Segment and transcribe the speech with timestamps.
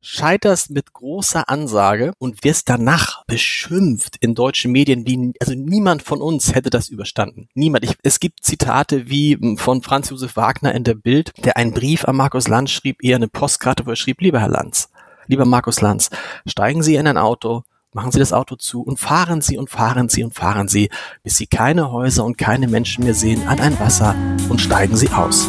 [0.00, 6.20] scheiterst mit großer Ansage und wirst danach beschimpft in deutschen Medien, wie, also niemand von
[6.20, 7.48] uns hätte das überstanden.
[7.54, 7.84] Niemand.
[7.84, 11.72] Ich, es gibt Zitate wie hm, von Franz Josef Wagner in der Bild, der einen
[11.72, 14.90] Brief an Markus Lanz schrieb, eher eine Postkarte, wo er schrieb, lieber Herr Lanz,
[15.26, 16.10] lieber Markus Lanz,
[16.46, 17.62] steigen Sie in ein Auto,
[17.92, 20.90] machen Sie das Auto zu und fahren Sie und fahren Sie und fahren Sie,
[21.22, 24.14] bis Sie keine Häuser und keine Menschen mehr sehen an ein Wasser
[24.48, 25.48] und steigen Sie aus.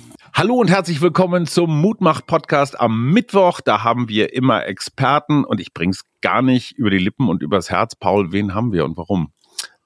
[0.33, 3.59] Hallo und herzlich willkommen zum Mutmach-Podcast am Mittwoch.
[3.59, 7.69] Da haben wir immer Experten und ich bring's gar nicht über die Lippen und übers
[7.69, 7.95] Herz.
[7.95, 9.33] Paul, wen haben wir und warum?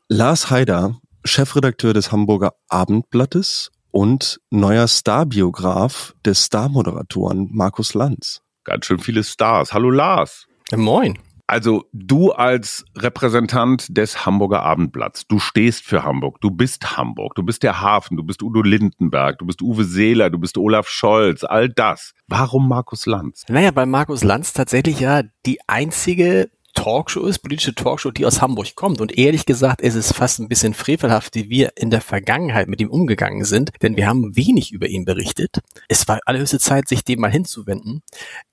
[0.07, 8.41] Lars Haider, Chefredakteur des Hamburger Abendblattes und neuer Starbiograf des Starmoderatoren Markus Lanz.
[8.65, 9.73] Ganz schön viele Stars.
[9.73, 10.47] Hallo Lars.
[10.75, 11.17] Moin.
[11.47, 17.43] Also du als Repräsentant des Hamburger Abendblatts, du stehst für Hamburg, du bist Hamburg, du
[17.43, 21.43] bist der Hafen, du bist Udo Lindenberg, du bist Uwe Seeler, du bist Olaf Scholz,
[21.43, 22.13] all das.
[22.27, 23.43] Warum Markus Lanz?
[23.47, 28.75] Naja, bei Markus Lanz tatsächlich ja die einzige Talkshow ist, politische Talkshow, die aus Hamburg
[28.75, 29.01] kommt.
[29.01, 32.79] Und ehrlich gesagt, es ist fast ein bisschen frevelhaft, wie wir in der Vergangenheit mit
[32.79, 35.61] ihm umgegangen sind, denn wir haben wenig über ihn berichtet.
[35.87, 38.03] Es war allerhöchste Zeit, sich dem mal hinzuwenden.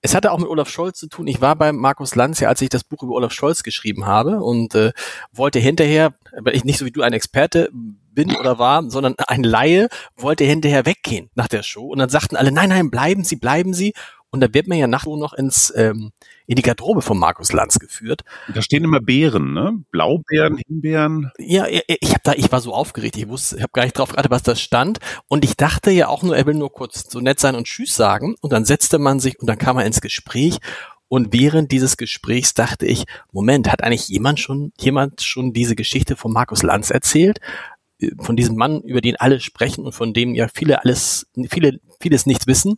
[0.01, 1.27] Es hatte auch mit Olaf Scholz zu tun.
[1.27, 4.41] Ich war bei Markus Lanz ja, als ich das Buch über Olaf Scholz geschrieben habe
[4.41, 4.91] und äh,
[5.31, 7.69] wollte hinterher, weil ich nicht so wie du ein Experte
[8.13, 11.87] bin oder war, sondern ein Laie, wollte hinterher weggehen nach der Show.
[11.87, 13.93] Und dann sagten alle, nein, nein, bleiben Sie, bleiben Sie.
[14.33, 16.11] Und da wird man ja nachher noch ins ähm,
[16.47, 18.21] in die Garderobe von Markus Lanz geführt.
[18.51, 19.83] Da stehen immer Beeren, ne?
[19.91, 21.31] Blaubeeren, Himbeeren.
[21.37, 24.09] Ja, ich habe da, ich war so aufgeregt, ich wusste, ich habe gar nicht drauf
[24.09, 24.97] geachtet, was da stand.
[25.27, 27.95] Und ich dachte ja auch nur, er will nur kurz so nett sein und Tschüss
[27.95, 28.33] sagen.
[28.41, 30.57] Und dann setzte man sich und dann kam er ins Gespräch.
[31.07, 36.15] Und während dieses Gesprächs dachte ich, Moment, hat eigentlich jemand schon, jemand schon diese Geschichte
[36.15, 37.39] von Markus Lanz erzählt?
[38.19, 42.25] Von diesem Mann, über den alle sprechen und von dem ja viele alles, viele, vieles
[42.25, 42.77] nichts wissen.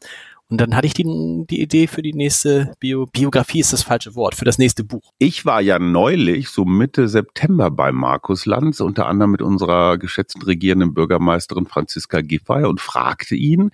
[0.55, 1.03] Und dann hatte ich die,
[1.49, 5.11] die Idee für die nächste Bio, Biografie ist das falsche Wort, für das nächste Buch.
[5.17, 10.43] Ich war ja neulich, so Mitte September bei Markus Lanz, unter anderem mit unserer geschätzten
[10.43, 13.71] regierenden Bürgermeisterin Franziska Giffey und fragte ihn,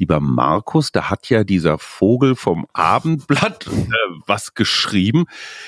[0.00, 3.92] lieber Markus, da hat ja dieser Vogel vom Abendblatt äh,
[4.26, 5.26] was geschrieben.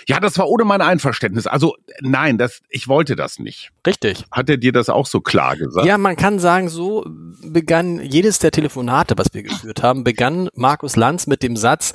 [0.09, 1.47] Ja, das war ohne mein Einverständnis.
[1.47, 3.71] Also nein, das, ich wollte das nicht.
[3.87, 4.25] Richtig.
[4.33, 5.87] Hat er dir das auch so klar gesagt?
[5.87, 10.97] Ja, man kann sagen, so begann jedes der Telefonate, was wir geführt haben, begann Markus
[10.97, 11.93] Lanz mit dem Satz,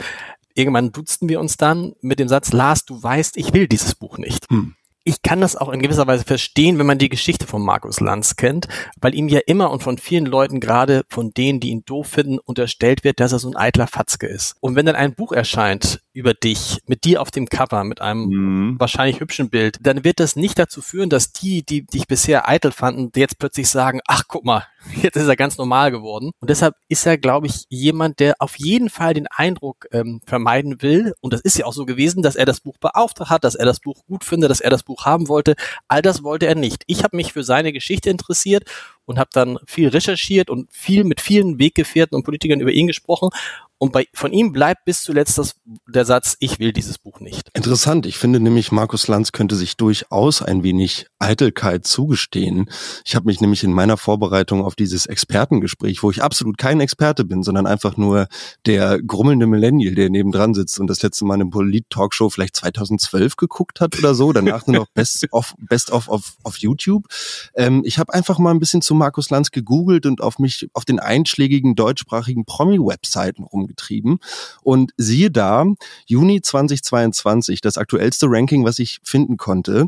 [0.53, 4.17] irgendwann dutzten wir uns dann mit dem Satz, Lars, du weißt, ich will dieses Buch
[4.19, 4.49] nicht.
[4.49, 4.76] Hm
[5.07, 8.35] ich kann das auch in gewisser Weise verstehen, wenn man die Geschichte von Markus Lanz
[8.35, 8.67] kennt,
[8.99, 12.39] weil ihm ja immer und von vielen Leuten, gerade von denen, die ihn doof finden,
[12.39, 14.57] unterstellt wird, dass er so ein eitler Fatzke ist.
[14.59, 18.25] Und wenn dann ein Buch erscheint über dich, mit dir auf dem Cover, mit einem
[18.25, 18.79] mhm.
[18.79, 22.73] wahrscheinlich hübschen Bild, dann wird das nicht dazu führen, dass die, die dich bisher eitel
[22.73, 24.65] fanden, jetzt plötzlich sagen, ach guck mal,
[25.01, 26.31] jetzt ist er ganz normal geworden.
[26.39, 30.81] Und deshalb ist er, glaube ich, jemand, der auf jeden Fall den Eindruck ähm, vermeiden
[30.81, 31.13] will.
[31.21, 33.65] Und das ist ja auch so gewesen, dass er das Buch beauftragt hat, dass er
[33.65, 35.55] das Buch gut findet, dass er das Buch haben wollte.
[35.87, 36.83] All das wollte er nicht.
[36.87, 38.63] Ich habe mich für seine Geschichte interessiert
[39.05, 43.29] und habe dann viel recherchiert und viel mit vielen Weggefährten und Politikern über ihn gesprochen
[43.79, 45.55] und bei, von ihm bleibt bis zuletzt das,
[45.87, 47.49] der Satz, ich will dieses Buch nicht.
[47.53, 48.07] Interessant.
[48.07, 52.71] Ich finde nämlich, Markus Lanz könnte sich durchaus ein wenig Eitelkeit zugestehen.
[53.05, 57.23] Ich habe mich nämlich in meiner Vorbereitung auf dieses Expertengespräch, wo ich absolut kein Experte
[57.23, 58.27] bin, sondern einfach nur
[58.65, 63.79] der grummelnde Millennial, der nebendran sitzt und das letzte Mal eine Polit-Talkshow vielleicht 2012 geguckt
[63.79, 67.05] hat oder so, danach nur noch Best of, Best of auf, auf YouTube.
[67.55, 70.83] Ähm, ich habe einfach mal ein bisschen zu Markus Lanz gegoogelt und auf mich auf
[70.83, 74.19] den einschlägigen deutschsprachigen Promi-Webseiten rum getrieben.
[74.63, 75.65] Und siehe da,
[76.05, 79.87] Juni 2022, das aktuellste Ranking, was ich finden konnte,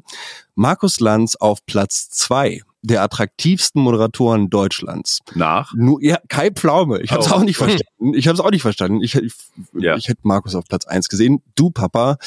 [0.56, 5.20] Markus Lanz auf Platz zwei der attraktivsten Moderatoren Deutschlands.
[5.36, 5.74] Nach?
[5.76, 7.02] Nur, ja, Kai Pflaume.
[7.02, 7.36] Ich habe es oh.
[7.36, 8.14] auch nicht verstanden.
[8.14, 9.02] Ich habe es auch nicht verstanden.
[9.02, 9.34] Ich, ich,
[9.74, 9.96] ja.
[9.96, 11.42] ich hätte Markus auf Platz eins gesehen.
[11.56, 12.18] Du, Papa,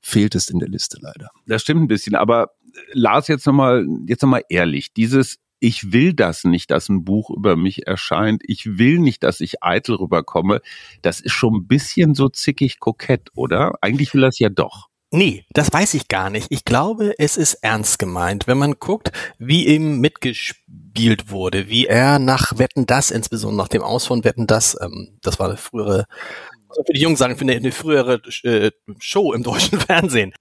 [0.00, 1.30] fehltest in der Liste leider.
[1.46, 2.52] Das stimmt ein bisschen, aber
[2.92, 4.92] Lars, jetzt nochmal, jetzt nochmal ehrlich.
[4.92, 8.42] Dieses ich will das nicht, dass ein Buch über mich erscheint.
[8.46, 10.60] Ich will nicht, dass ich eitel rüberkomme.
[11.02, 13.72] Das ist schon ein bisschen so zickig kokett, oder?
[13.80, 14.88] Eigentlich will es ja doch.
[15.10, 16.48] Nee, das weiß ich gar nicht.
[16.50, 18.46] Ich glaube, es ist ernst gemeint.
[18.46, 23.82] Wenn man guckt, wie ihm mitgespielt wurde, wie er nach Wetten das, insbesondere nach dem
[23.82, 26.04] Aus von Wetten das, ähm, das war eine frühere
[26.68, 30.34] also für die Jungen sagen, für eine, eine frühere äh, Show im deutschen Fernsehen.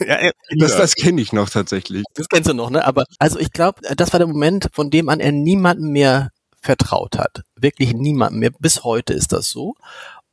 [0.00, 2.04] ja, das das kenne ich noch tatsächlich.
[2.14, 2.84] Das kennst du noch, ne?
[2.84, 6.30] Aber also ich glaube, das war der Moment, von dem an er niemanden mehr
[6.60, 7.42] vertraut hat.
[7.54, 8.50] Wirklich niemanden mehr.
[8.58, 9.74] Bis heute ist das so.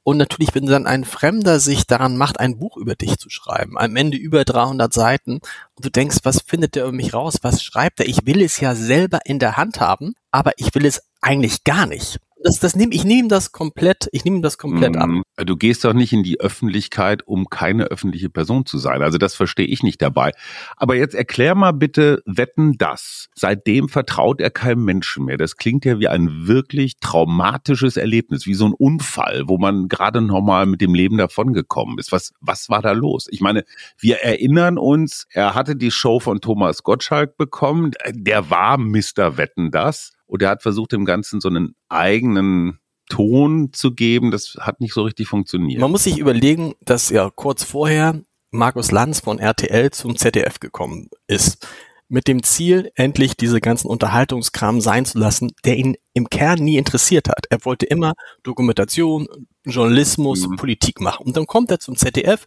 [0.05, 3.77] Und natürlich, wenn dann ein Fremder sich daran macht, ein Buch über dich zu schreiben,
[3.77, 5.35] am Ende über 300 Seiten,
[5.75, 7.37] und du denkst, was findet der über mich raus?
[7.41, 8.07] Was schreibt er?
[8.07, 11.85] Ich will es ja selber in der Hand haben, aber ich will es eigentlich gar
[11.85, 15.07] nicht das, das nehme ich nehme das komplett, ich nehme das komplett ab.
[15.07, 15.23] Mhm.
[15.37, 19.01] Du gehst doch nicht in die Öffentlichkeit, um keine öffentliche Person zu sein.
[19.01, 20.31] Also das verstehe ich nicht dabei.
[20.75, 23.29] Aber jetzt erklär mal bitte, wetten das.
[23.33, 25.37] Seitdem vertraut er keinem Menschen mehr.
[25.37, 30.21] Das klingt ja wie ein wirklich traumatisches Erlebnis, wie so ein Unfall, wo man gerade
[30.21, 32.11] nochmal mit dem Leben davongekommen ist.
[32.11, 33.27] Was, was war da los?
[33.29, 33.63] Ich meine,
[33.97, 37.91] wir erinnern uns, er hatte die Show von Thomas Gottschalk bekommen.
[38.09, 39.37] Der war Mr.
[39.37, 40.12] Wetten das.
[40.25, 42.79] Und er hat versucht, dem Ganzen so einen eigenen
[43.09, 44.31] Ton zu geben.
[44.31, 45.81] Das hat nicht so richtig funktioniert.
[45.81, 48.21] Man muss sich überlegen, dass ja kurz vorher
[48.51, 51.67] Markus Lanz von RTL zum ZDF gekommen ist.
[52.07, 56.77] Mit dem Ziel, endlich diese ganzen Unterhaltungskram sein zu lassen, der ihn im Kern nie
[56.77, 57.47] interessiert hat.
[57.49, 59.27] Er wollte immer Dokumentation,
[59.65, 60.57] Journalismus, mhm.
[60.57, 61.25] Politik machen.
[61.25, 62.45] Und dann kommt er zum ZDF,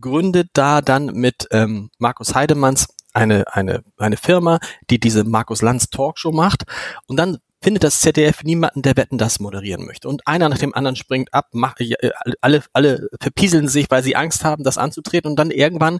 [0.00, 4.58] gründet da dann mit ähm, Markus Heidemanns eine, eine, eine Firma,
[4.90, 6.64] die diese Markus Lanz Talkshow macht.
[7.06, 10.08] Und dann findet das ZDF niemanden, der Wetten das moderieren möchte.
[10.08, 12.10] Und einer nach dem anderen springt ab, macht, äh,
[12.40, 15.30] alle, alle verpieseln sich, weil sie Angst haben, das anzutreten.
[15.30, 15.98] Und dann irgendwann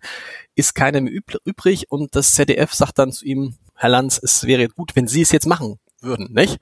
[0.55, 1.15] ist keiner mehr
[1.45, 5.23] übrig und das ZDF sagt dann zu ihm, Herr Lanz, es wäre gut, wenn Sie
[5.23, 6.59] es jetzt machen würden, nicht?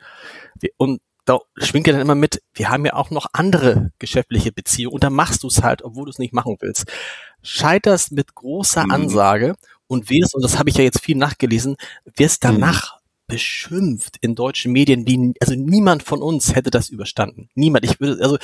[0.76, 4.94] Und da schwingt er dann immer mit, wir haben ja auch noch andere geschäftliche Beziehungen
[4.94, 6.86] und da machst du es halt, obwohl du es nicht machen willst.
[7.42, 8.90] Scheiterst mit großer mhm.
[8.90, 9.54] Ansage
[9.86, 11.76] und wirst, und das habe ich ja jetzt viel nachgelesen,
[12.16, 13.00] wirst danach mhm.
[13.26, 17.48] beschimpft in deutschen Medien, wie, also niemand von uns hätte das überstanden.
[17.54, 17.84] Niemand.
[17.84, 18.38] Ich würde, also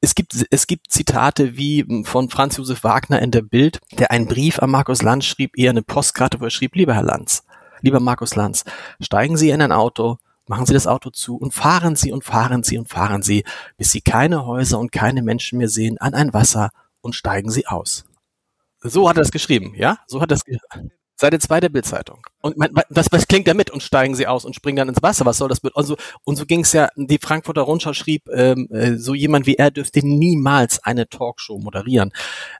[0.00, 4.26] es gibt, es gibt Zitate wie von Franz Josef Wagner in der Bild, der einen
[4.26, 7.44] Brief an Markus Lanz schrieb, eher eine Postkarte, wo er schrieb, lieber Herr Lanz,
[7.82, 8.64] lieber Markus Lanz,
[9.00, 10.18] steigen Sie in ein Auto,
[10.48, 13.44] machen Sie das Auto zu und fahren Sie und fahren Sie und fahren Sie,
[13.76, 16.70] bis Sie keine Häuser und keine Menschen mehr sehen, an ein Wasser
[17.00, 18.04] und steigen Sie aus.
[18.82, 19.98] So hat er das geschrieben, ja?
[20.06, 20.42] So hat er das
[21.22, 22.26] Seite 2 der Bildzeitung.
[22.40, 23.70] Und man, was, was klingt damit?
[23.70, 25.24] Und steigen sie aus und springen dann ins Wasser.
[25.24, 28.96] Was soll das so, und so ging es ja, die Frankfurter Rundschau schrieb, ähm, äh,
[28.96, 32.10] so jemand wie er dürfte niemals eine Talkshow moderieren.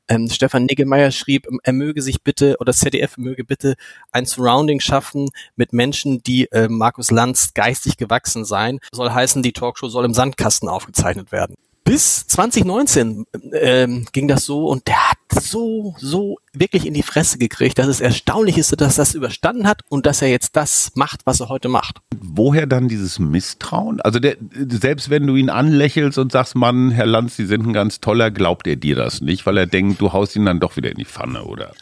[0.06, 3.74] Ähm, Stefan Niggemeier schrieb, er möge sich bitte, oder ZDF möge bitte
[4.12, 8.78] ein Surrounding schaffen mit Menschen, die äh, Markus Lanz geistig gewachsen seien.
[8.92, 14.66] Soll heißen, die Talkshow soll im Sandkasten aufgezeichnet werden bis 2019 ähm, ging das so
[14.66, 18.96] und der hat so, so wirklich in die Fresse gekriegt, dass es erstaunlich ist, dass
[18.96, 21.98] das überstanden hat und dass er jetzt das macht, was er heute macht.
[22.20, 24.00] Woher dann dieses Misstrauen?
[24.00, 24.36] Also der,
[24.68, 28.30] selbst wenn du ihn anlächelst und sagst, Mann, Herr Lanz, Sie sind ein ganz toller,
[28.30, 30.96] glaubt er dir das nicht, weil er denkt, du haust ihn dann doch wieder in
[30.96, 31.72] die Pfanne, oder?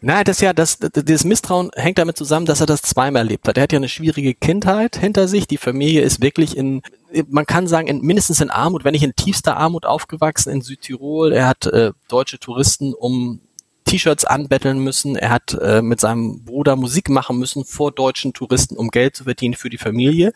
[0.00, 3.56] Nein, das ja, das, dieses Misstrauen hängt damit zusammen, dass er das zweimal erlebt hat.
[3.56, 5.46] Er hat ja eine schwierige Kindheit hinter sich.
[5.46, 6.82] Die Familie ist wirklich in,
[7.28, 11.32] man kann sagen, in, mindestens in Armut, wenn nicht in tiefster Armut aufgewachsen in Südtirol.
[11.32, 13.40] Er hat äh, deutsche Touristen um
[13.84, 15.16] T-Shirts anbetteln müssen.
[15.16, 19.24] Er hat äh, mit seinem Bruder Musik machen müssen vor deutschen Touristen, um Geld zu
[19.24, 20.32] verdienen für die Familie.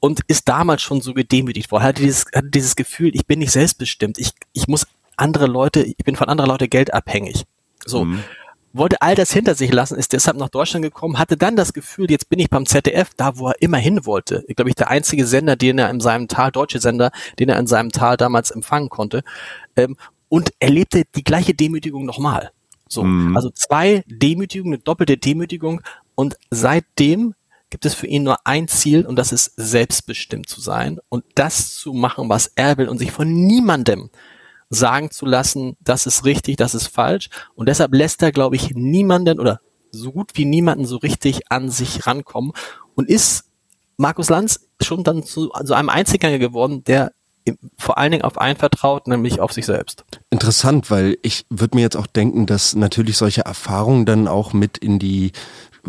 [0.00, 1.82] Und ist damals schon so gedemütigt worden.
[1.82, 4.18] Er hatte dieses, hatte dieses Gefühl, ich bin nicht selbstbestimmt.
[4.18, 4.86] Ich, ich muss
[5.16, 7.44] andere Leute, ich bin von anderen Leuten Geld abhängig.
[7.84, 8.04] So.
[8.04, 8.22] Mhm
[8.72, 12.10] wollte all das hinter sich lassen, ist deshalb nach Deutschland gekommen, hatte dann das Gefühl,
[12.10, 14.44] jetzt bin ich beim ZDF, da wo er immer hin wollte.
[14.46, 17.58] Ich glaube, ich der einzige Sender, den er in seinem Tal, deutsche Sender, den er
[17.58, 19.22] in seinem Tal damals empfangen konnte.
[19.76, 19.96] Ähm,
[20.28, 22.50] und erlebte die gleiche Demütigung nochmal.
[22.88, 23.36] So, mhm.
[23.36, 25.80] also zwei Demütigungen, eine doppelte Demütigung.
[26.14, 27.34] Und seitdem
[27.70, 31.74] gibt es für ihn nur ein Ziel und das ist selbstbestimmt zu sein und das
[31.74, 34.10] zu machen, was er will und sich von niemandem
[34.70, 37.30] sagen zu lassen, das ist richtig, das ist falsch.
[37.54, 39.60] Und deshalb lässt er, glaube ich, niemanden oder
[39.90, 42.52] so gut wie niemanden so richtig an sich rankommen
[42.94, 43.44] und ist
[43.96, 47.12] Markus Lanz schon dann zu also einem Einzelgänger geworden, der
[47.78, 50.04] vor allen Dingen auf einen vertraut, nämlich auf sich selbst.
[50.30, 54.78] Interessant, weil ich würde mir jetzt auch denken, dass natürlich solche Erfahrungen dann auch mit
[54.78, 55.32] in die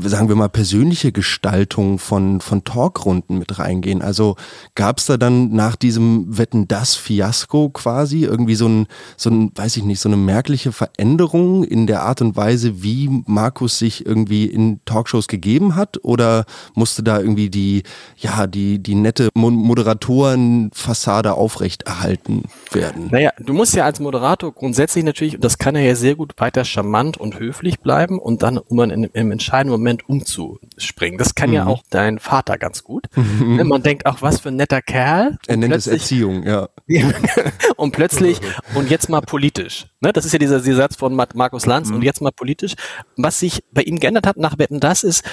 [0.04, 4.02] sagen wir mal, persönliche Gestaltung von, von Talkrunden mit reingehen.
[4.02, 4.36] Also
[4.76, 8.88] gab es da dann nach diesem Wetten das Fiasko quasi irgendwie so ein,
[9.18, 13.24] so ein, weiß ich nicht, so eine merkliche Veränderung in der Art und Weise, wie
[13.26, 16.04] Markus sich irgendwie in Talkshows gegeben hat?
[16.04, 17.84] Oder musste da irgendwie die,
[18.18, 23.10] ja, die, die nette Moderatorenfassade aufrechterhalten werden?
[23.12, 26.34] Naja, du musst ja als Moderator grundsätzlich natürlich, und das kann er ja sehr gut
[26.38, 31.18] weiter charmant und höflich bleiben und dann, um man im entscheidenden Moment Experiment umzuspringen.
[31.18, 31.56] Das kann mhm.
[31.56, 33.06] ja auch dein Vater ganz gut.
[33.16, 33.62] Mhm.
[33.68, 35.38] Man denkt auch, was für ein netter Kerl.
[35.48, 36.70] Er nennt es Erziehung, ja.
[37.76, 38.40] und plötzlich,
[38.76, 39.88] und jetzt mal politisch.
[40.02, 41.96] Ne, das ist ja dieser, dieser Satz von Markus Lanz, mhm.
[41.96, 42.76] und jetzt mal politisch.
[43.18, 45.24] Was sich bei ihm geändert hat nach Wetten, das ist,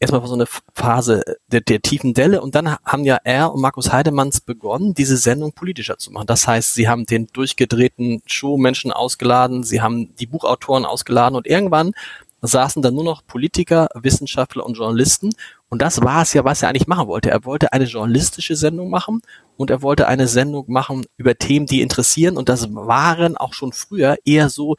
[0.00, 3.92] erstmal so eine Phase der, der tiefen Delle und dann haben ja er und Markus
[3.92, 6.28] Heidemanns begonnen, diese Sendung politischer zu machen.
[6.28, 11.94] Das heißt, sie haben den durchgedrehten Showmenschen ausgeladen, sie haben die Buchautoren ausgeladen und irgendwann
[12.42, 15.30] saßen dann nur noch Politiker, Wissenschaftler und Journalisten.
[15.68, 17.30] Und das war es ja, was er eigentlich machen wollte.
[17.30, 19.20] Er wollte eine journalistische Sendung machen
[19.56, 22.36] und er wollte eine Sendung machen über Themen, die interessieren.
[22.36, 24.76] Und das waren auch schon früher eher so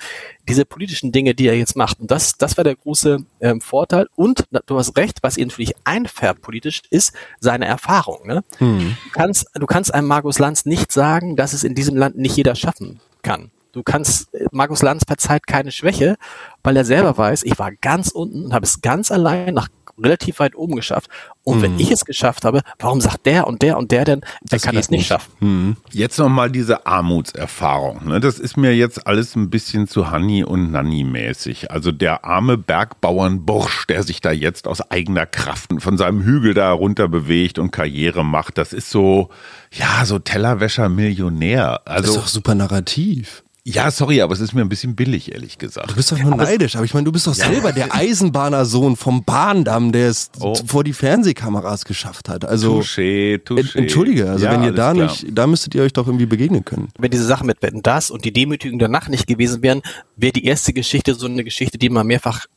[0.48, 2.00] diese politischen Dinge, die er jetzt macht.
[2.00, 4.08] Und das, das war der große ähm, Vorteil.
[4.16, 8.26] Und du hast recht, was ihn natürlich einfärbt politisch, ist seine Erfahrung.
[8.26, 8.44] Ne?
[8.58, 8.96] Hm.
[9.04, 12.36] Du, kannst, du kannst einem Markus Lanz nicht sagen, dass es in diesem Land nicht
[12.36, 13.52] jeder schaffen kann.
[13.72, 16.16] Du kannst, äh, Markus Lanz verzeiht keine Schwäche,
[16.64, 19.70] weil er selber weiß, ich war ganz unten und habe es ganz allein nach
[20.04, 21.10] relativ weit oben geschafft.
[21.44, 21.62] Und mhm.
[21.62, 24.62] wenn ich es geschafft habe, warum sagt der und der und der denn, der das
[24.62, 25.32] kann es nicht schaffen?
[25.40, 25.78] Mhm.
[25.92, 28.08] Jetzt nochmal diese Armutserfahrung.
[28.08, 28.20] Ne?
[28.20, 31.72] Das ist mir jetzt alles ein bisschen zu Hanni und Nanni mäßig.
[31.72, 36.72] Also der arme Bergbauernbursch, der sich da jetzt aus eigener Kraft von seinem Hügel da
[36.72, 39.30] runter bewegt und Karriere macht, das ist so,
[39.72, 41.82] ja, so Tellerwäscher Millionär.
[41.86, 43.44] Also, das ist doch super narrativ.
[43.72, 45.92] Ja, sorry, aber es ist mir ein bisschen billig, ehrlich gesagt.
[45.92, 47.46] Du bist doch nur aber neidisch, aber ich meine, du bist doch ja.
[47.46, 50.56] selber der Eisenbahnersohn vom Bahndamm, der es oh.
[50.66, 52.46] vor die Fernsehkameras geschafft hat.
[52.46, 53.78] Also touché, touché.
[53.78, 55.06] Entschuldige, also ja, wenn ihr da klar.
[55.06, 56.90] nicht, da müsstet ihr euch doch irgendwie begegnen können.
[56.98, 59.84] Wenn diese Sache mit Wetten das und die Demütigung danach nicht gewesen wären,
[60.16, 62.48] wäre die erste Geschichte so eine Geschichte, die man mehrfach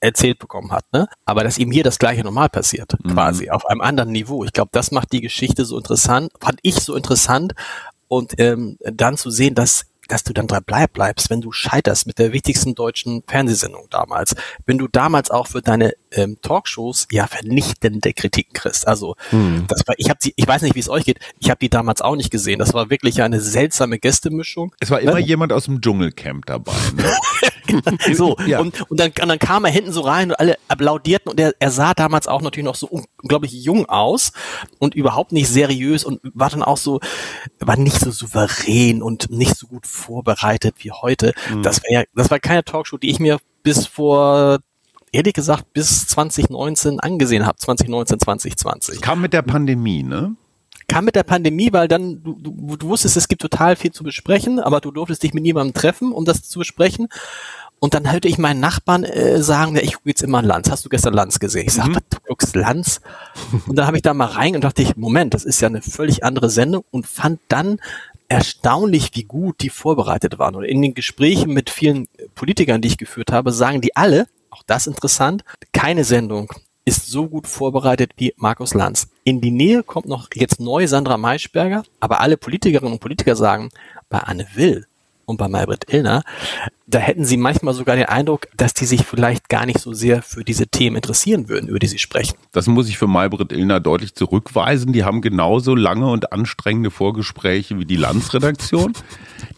[0.00, 1.08] erzählt bekommen hat, ne?
[1.24, 3.14] Aber dass ihm hier das gleiche normal passiert, mhm.
[3.14, 4.44] quasi, auf einem anderen Niveau.
[4.44, 7.54] Ich glaube, das macht die Geschichte so interessant, fand ich so interessant.
[8.06, 12.18] Und ähm, dann zu sehen, dass dass du dann dabei bleibst, wenn du scheiterst mit
[12.18, 14.34] der wichtigsten deutschen Fernsehsendung damals,
[14.66, 18.86] wenn du damals auch für deine ähm, Talkshows ja vernichtende Kritiken kriegst.
[18.86, 19.64] Also hm.
[19.68, 21.68] das war, ich habe sie, ich weiß nicht, wie es euch geht, ich habe die
[21.68, 22.58] damals auch nicht gesehen.
[22.58, 24.74] Das war wirklich eine seltsame Gästemischung.
[24.80, 25.20] Es war immer ne?
[25.20, 26.72] jemand aus dem Dschungelcamp dabei.
[26.96, 27.04] Ne?
[28.14, 28.60] so, ja.
[28.60, 31.54] und, und, dann, und dann kam er hinten so rein und alle applaudierten und er,
[31.58, 34.32] er sah damals auch natürlich noch so unglaublich jung aus
[34.78, 37.00] und überhaupt nicht seriös und war dann auch so,
[37.60, 41.32] war nicht so souverän und nicht so gut vorbereitet wie heute.
[41.50, 41.62] Mhm.
[41.62, 44.60] Das war ja, das war keine Talkshow, die ich mir bis vor
[45.12, 49.00] ehrlich gesagt bis 2019 angesehen habe, 2019, 2020.
[49.00, 50.36] Kam mit der Pandemie, ne?
[50.88, 54.02] Kam mit der Pandemie, weil dann du, du, du wusstest, es gibt total viel zu
[54.04, 57.08] besprechen, aber du durftest dich mit niemandem treffen, um das zu besprechen.
[57.80, 60.70] Und dann hörte ich meinen Nachbarn äh, sagen, ja, ich gucke jetzt immer Lanz.
[60.70, 61.66] Hast du gestern Lanz gesehen?
[61.66, 61.98] Ich sage, mhm.
[62.10, 63.00] du guckst Lanz?
[63.66, 65.82] Und dann habe ich da mal rein und dachte ich, Moment, das ist ja eine
[65.82, 67.78] völlig andere Sendung und fand dann
[68.28, 70.54] erstaunlich, wie gut die vorbereitet waren.
[70.54, 74.62] Und in den Gesprächen mit vielen Politikern, die ich geführt habe, sagen die alle, auch
[74.66, 76.52] das interessant, keine Sendung
[76.84, 79.08] ist so gut vorbereitet wie Markus Lanz.
[79.22, 83.68] In die Nähe kommt noch jetzt neu Sandra Maischberger, aber alle Politikerinnen und Politiker sagen,
[84.08, 84.86] bei Anne Will
[85.26, 86.22] und bei Maybrit Illner,
[86.88, 90.22] da hätten sie manchmal sogar den Eindruck, dass die sich vielleicht gar nicht so sehr
[90.22, 92.34] für diese Themen interessieren würden, über die sie sprechen.
[92.52, 94.94] Das muss ich für Maybrit Illner deutlich zurückweisen.
[94.94, 98.94] Die haben genauso lange und anstrengende Vorgespräche wie die Landsredaktion.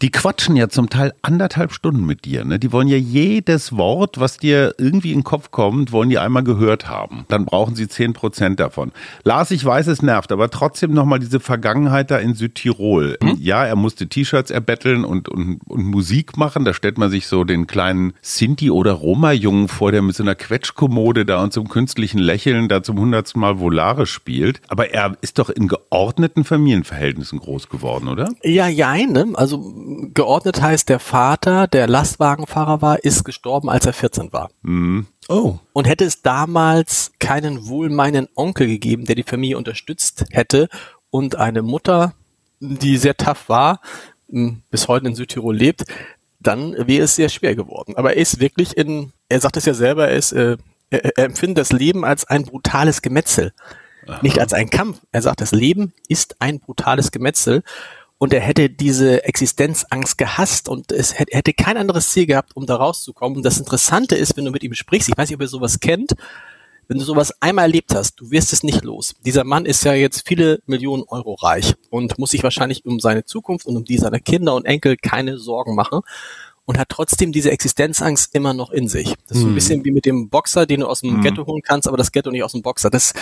[0.01, 2.43] Die quatschen ja zum Teil anderthalb Stunden mit dir.
[2.43, 2.59] Ne?
[2.59, 6.43] Die wollen ja jedes Wort, was dir irgendwie in den Kopf kommt, wollen die einmal
[6.43, 7.25] gehört haben.
[7.29, 8.91] Dann brauchen sie zehn Prozent davon.
[9.23, 13.17] Lars, ich weiß, es nervt, aber trotzdem nochmal diese Vergangenheit da in Südtirol.
[13.23, 13.37] Hm?
[13.39, 16.65] Ja, er musste T-Shirts erbetteln und, und, und Musik machen.
[16.65, 20.35] Da stellt man sich so den kleinen Sinti- oder Roma-Jungen vor, der mit so einer
[20.35, 24.61] Quetschkommode da und zum künstlichen Lächeln da zum hundertsten Mal Volare spielt.
[24.67, 28.29] Aber er ist doch in geordneten Familienverhältnissen groß geworden, oder?
[28.43, 29.27] Ja, ja, ne?
[29.33, 29.73] Also
[30.13, 34.49] geordnet heißt, der Vater, der Lastwagenfahrer war, ist gestorben, als er 14 war.
[34.61, 35.07] Mhm.
[35.27, 35.59] Oh.
[35.73, 40.67] Und hätte es damals keinen wohlmeinenden Onkel gegeben, der die Familie unterstützt hätte
[41.09, 42.13] und eine Mutter,
[42.59, 43.81] die sehr tough war,
[44.27, 45.83] bis heute in Südtirol lebt,
[46.41, 47.95] dann wäre es sehr schwer geworden.
[47.95, 50.57] Aber er ist wirklich in, er sagt es ja selber, er, ist, äh,
[50.89, 53.53] er, er empfindet das Leben als ein brutales Gemetzel.
[54.07, 54.19] Aha.
[54.23, 54.99] Nicht als ein Kampf.
[55.11, 57.63] Er sagt, das Leben ist ein brutales Gemetzel.
[58.17, 62.75] Und er hätte diese Existenzangst gehasst und es hätte kein anderes Ziel gehabt, um da
[62.75, 63.37] rauszukommen.
[63.37, 65.79] Und das Interessante ist, wenn du mit ihm sprichst, ich weiß nicht, ob ihr sowas
[65.79, 66.13] kennt,
[66.91, 69.15] wenn du sowas einmal erlebt hast, du wirst es nicht los.
[69.25, 73.23] Dieser Mann ist ja jetzt viele Millionen Euro reich und muss sich wahrscheinlich um seine
[73.23, 76.01] Zukunft und um die seiner Kinder und Enkel keine Sorgen machen.
[76.65, 79.15] Und hat trotzdem diese Existenzangst immer noch in sich.
[79.27, 79.55] Das ist so ein hm.
[79.55, 81.21] bisschen wie mit dem Boxer, den du aus dem mhm.
[81.21, 82.89] Ghetto holen kannst, aber das Ghetto nicht aus dem Boxer.
[82.89, 83.13] Das,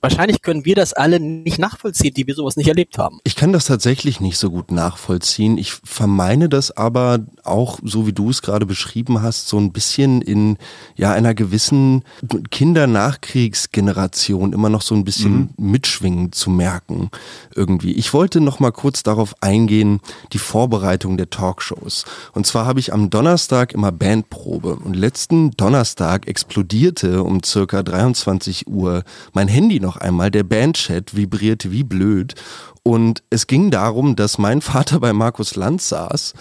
[0.00, 3.20] wahrscheinlich können wir das alle nicht nachvollziehen, die wir sowas nicht erlebt haben.
[3.24, 5.58] Ich kann das tatsächlich nicht so gut nachvollziehen.
[5.58, 10.20] Ich vermeine das aber auch, so wie du es gerade beschrieben hast, so ein bisschen
[10.20, 10.58] in
[10.96, 12.04] ja einer gewissen
[12.50, 15.70] Kindernachkriegsgeneration immer noch so ein bisschen mhm.
[15.70, 17.10] mitschwingen zu merken
[17.54, 17.92] irgendwie.
[17.92, 20.00] Ich wollte noch mal kurz darauf eingehen,
[20.32, 22.04] die Vorbereitung der Talkshows.
[22.32, 24.76] Und zwar habe ich am Donnerstag immer Bandprobe.
[24.76, 31.72] Und letzten Donnerstag explodierte um circa 23 Uhr mein Handy noch einmal, der Bandchat vibrierte
[31.72, 32.34] wie blöd
[32.82, 36.34] und es ging darum, dass mein Vater bei Markus Lanz saß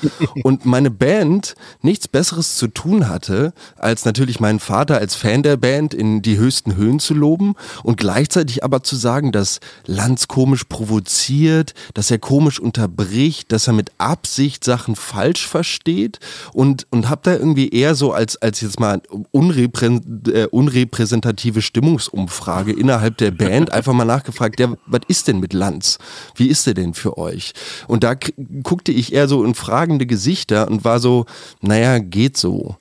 [0.43, 5.57] und meine Band nichts Besseres zu tun hatte, als natürlich meinen Vater als Fan der
[5.57, 10.65] Band in die höchsten Höhen zu loben und gleichzeitig aber zu sagen, dass Lanz komisch
[10.65, 16.19] provoziert, dass er komisch unterbricht, dass er mit Absicht Sachen falsch versteht
[16.53, 19.01] und, und hab da irgendwie eher so als, als jetzt mal
[19.31, 19.87] unreprä
[20.31, 25.97] äh, unrepräsentative Stimmungsumfrage innerhalb der Band einfach mal nachgefragt, der, was ist denn mit Lanz?
[26.37, 27.53] Wie ist er denn für euch?
[27.87, 28.15] Und da
[28.63, 31.25] guckte ich eher so in fragende Gesichter und war so,
[31.61, 32.77] naja, geht so.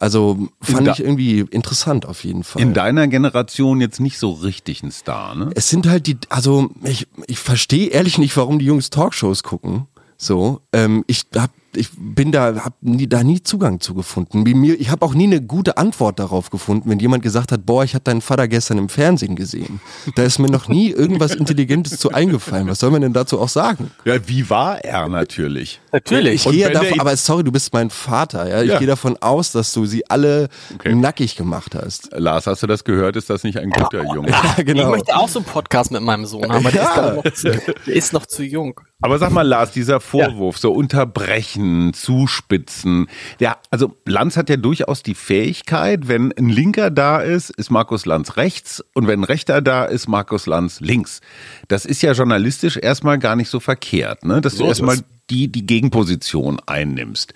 [0.00, 2.62] Also fand ich irgendwie interessant auf jeden Fall.
[2.62, 5.50] In deiner Generation jetzt nicht so richtig ein Star, ne?
[5.56, 9.88] Es sind halt die, also ich, ich verstehe ehrlich nicht, warum die Jungs Talkshows gucken.
[10.16, 14.42] So, ähm, ich hab ich bin da, habe nie, da nie Zugang zu gefunden.
[14.42, 17.84] Mir, ich habe auch nie eine gute Antwort darauf gefunden, wenn jemand gesagt hat, boah,
[17.84, 19.80] ich habe deinen Vater gestern im Fernsehen gesehen.
[20.16, 22.68] Da ist mir noch nie irgendwas Intelligentes zu eingefallen.
[22.68, 23.90] Was soll man denn dazu auch sagen?
[24.04, 25.80] Ja, wie war er natürlich?
[25.92, 26.46] Natürlich.
[26.46, 28.48] Ich gehe davon, aber sorry, du bist mein Vater.
[28.48, 28.62] Ja?
[28.62, 28.78] Ich ja.
[28.78, 30.94] gehe davon aus, dass du sie alle okay.
[30.94, 32.10] nackig gemacht hast.
[32.12, 33.16] Lars, hast du das gehört?
[33.16, 34.28] Ist das nicht ein guter Junge?
[34.38, 34.84] Ja, genau.
[34.84, 37.10] Ich möchte auch so einen Podcast mit meinem Sohn haben, aber ja.
[37.22, 38.80] der, ist noch, der ist noch zu jung.
[39.00, 40.60] Aber sag mal, Lars, dieser Vorwurf, ja.
[40.62, 43.06] so unterbrechen, zuspitzen.
[43.38, 48.06] Ja, also Lanz hat ja durchaus die Fähigkeit, wenn ein Linker da ist, ist Markus
[48.06, 51.20] Lanz rechts und wenn ein Rechter da ist, Markus Lanz links.
[51.68, 54.40] Das ist ja journalistisch erstmal gar nicht so verkehrt, ne?
[54.40, 54.98] dass so du erstmal
[55.30, 57.34] die, die Gegenposition einnimmst.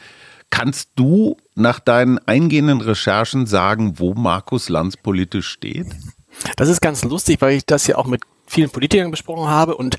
[0.51, 5.87] Kannst du nach deinen eingehenden Recherchen sagen, wo Markus Lanz politisch steht?
[6.57, 9.99] Das ist ganz lustig, weil ich das ja auch mit vielen Politikern besprochen habe und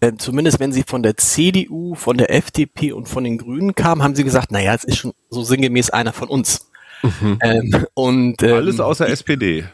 [0.00, 4.02] äh, zumindest wenn sie von der CDU, von der FDP und von den Grünen kamen,
[4.02, 6.70] haben sie gesagt, naja, es ist schon so sinngemäß einer von uns.
[7.02, 7.38] Mhm.
[7.40, 9.64] Ähm, und, ähm, Alles außer SPD.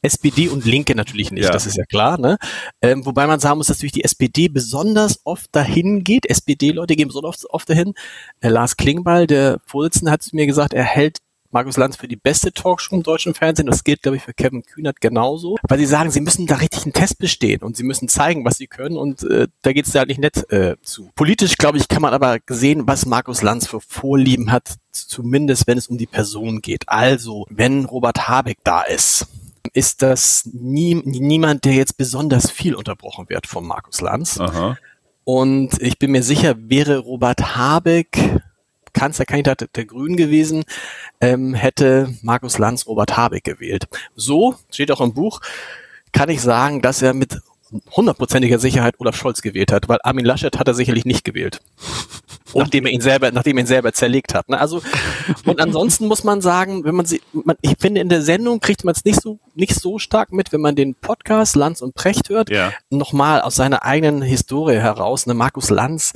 [0.00, 1.50] SPD und Linke natürlich nicht, ja.
[1.50, 2.18] das ist ja klar.
[2.18, 2.38] Ne?
[2.80, 6.24] Ähm, wobei man sagen muss, dass natürlich die SPD besonders oft dahin geht.
[6.24, 7.92] SPD-Leute gehen besonders oft dahin.
[8.40, 11.18] Äh, Lars Klingbeil, der Vorsitzende, hat zu mir gesagt, er hält
[11.50, 13.66] Markus Lanz für die beste Talkshow im deutschen Fernsehen.
[13.66, 15.56] Das gilt, glaube ich, für Kevin Kühnert genauso.
[15.62, 18.56] Weil sie sagen, sie müssen da richtig einen Test bestehen und sie müssen zeigen, was
[18.56, 21.10] sie können und äh, da geht es da halt nicht nett äh, zu.
[21.14, 25.78] Politisch, glaube ich, kann man aber sehen, was Markus Lanz für Vorlieben hat, zumindest wenn
[25.78, 26.88] es um die Person geht.
[26.88, 29.26] Also, wenn Robert Habeck da ist,
[29.72, 34.38] ist das nie, niemand, der jetzt besonders viel unterbrochen wird von Markus Lanz.
[34.40, 34.76] Aha.
[35.24, 38.40] Und ich bin mir sicher, wäre Robert Habeck
[38.98, 40.64] Kanzlerkandidat der Grünen gewesen,
[41.20, 43.86] ähm, hätte Markus Lanz Robert Habeck gewählt.
[44.16, 45.40] So, steht auch im Buch,
[46.12, 47.38] kann ich sagen, dass er mit
[47.90, 51.60] hundertprozentiger Sicherheit Olaf Scholz gewählt hat, weil Armin Laschet hat er sicherlich nicht gewählt.
[52.54, 54.48] nachdem er ihn selber, nachdem er ihn selber zerlegt hat.
[54.48, 54.58] Ne?
[54.58, 54.82] Also,
[55.44, 58.84] und ansonsten muss man sagen, wenn man sie, man, ich finde, in der Sendung kriegt
[58.84, 62.30] man es nicht so, nicht so stark mit, wenn man den Podcast Lanz und Precht
[62.30, 62.50] hört.
[62.50, 62.72] Ja.
[62.90, 66.12] Nochmal aus seiner eigenen Historie heraus, ne, Markus Lanz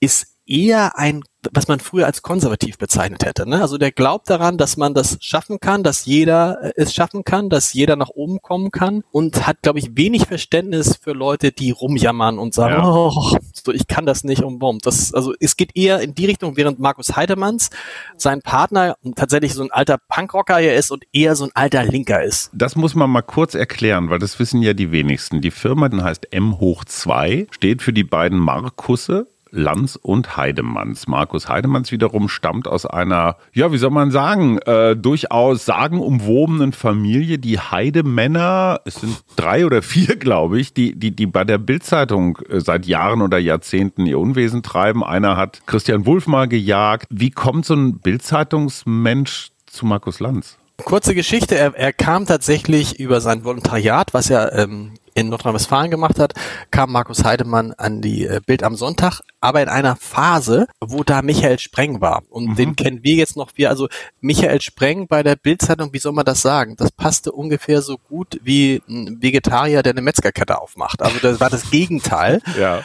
[0.00, 3.48] ist eher ein, was man früher als konservativ bezeichnet hätte.
[3.48, 3.60] Ne?
[3.60, 7.50] Also der glaubt daran, dass man das schaffen kann, dass jeder äh, es schaffen kann,
[7.50, 11.70] dass jeder nach oben kommen kann und hat, glaube ich, wenig Verständnis für Leute, die
[11.70, 12.88] rumjammern und sagen, ja.
[12.88, 14.78] oh, so, ich kann das nicht und warum.
[14.78, 17.70] Das, also es geht eher in die Richtung, während Markus Heidemanns
[18.16, 22.22] sein Partner tatsächlich so ein alter Punkrocker hier ist und eher so ein alter Linker
[22.22, 22.50] ist.
[22.52, 25.40] Das muss man mal kurz erklären, weil das wissen ja die wenigsten.
[25.40, 31.06] Die Firma, die heißt M hoch 2, steht für die beiden Markusse Lanz und Heidemanns.
[31.06, 37.38] Markus Heidemanns wiederum stammt aus einer, ja, wie soll man sagen, äh, durchaus sagenumwobenen Familie.
[37.38, 42.38] Die Heidemänner, es sind drei oder vier, glaube ich, die, die, die bei der Bildzeitung
[42.48, 45.04] äh, seit Jahren oder Jahrzehnten ihr Unwesen treiben.
[45.04, 47.06] Einer hat Christian Wulff mal gejagt.
[47.10, 50.56] Wie kommt so ein Bildzeitungsmensch zu Markus Lanz?
[50.78, 56.18] Kurze Geschichte, er, er kam tatsächlich über sein Volontariat, was er ähm, in Nordrhein-Westfalen gemacht
[56.18, 56.34] hat,
[56.70, 61.22] kam Markus Heidemann an die äh, Bild am Sonntag, aber in einer Phase, wo da
[61.22, 62.22] Michael Spreng war.
[62.30, 62.54] Und mhm.
[62.56, 63.88] den kennen wir jetzt noch, wir, also
[64.20, 66.76] Michael Spreng bei der Bildzeitung, wie soll man das sagen?
[66.76, 71.02] Das passte ungefähr so gut wie ein Vegetarier, der eine Metzgerkette aufmacht.
[71.02, 72.40] Also das war das Gegenteil.
[72.58, 72.82] ja.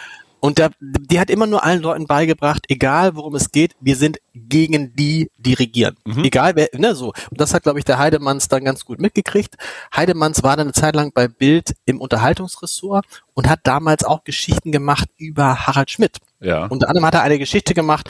[0.47, 4.19] Und da, die hat immer nur allen Leuten beigebracht, egal worum es geht, wir sind
[4.33, 5.97] gegen die, die regieren.
[6.05, 6.23] Mhm.
[6.23, 7.07] Egal wer, ne, so.
[7.07, 9.55] Und das hat, glaube ich, der Heidemanns dann ganz gut mitgekriegt.
[9.93, 14.71] Heidemanns war dann eine Zeit lang bei Bild im Unterhaltungsressort und hat damals auch Geschichten
[14.71, 16.19] gemacht über Harald Schmidt.
[16.39, 16.67] Ja.
[16.67, 18.09] Unter anderem hat er eine Geschichte gemacht,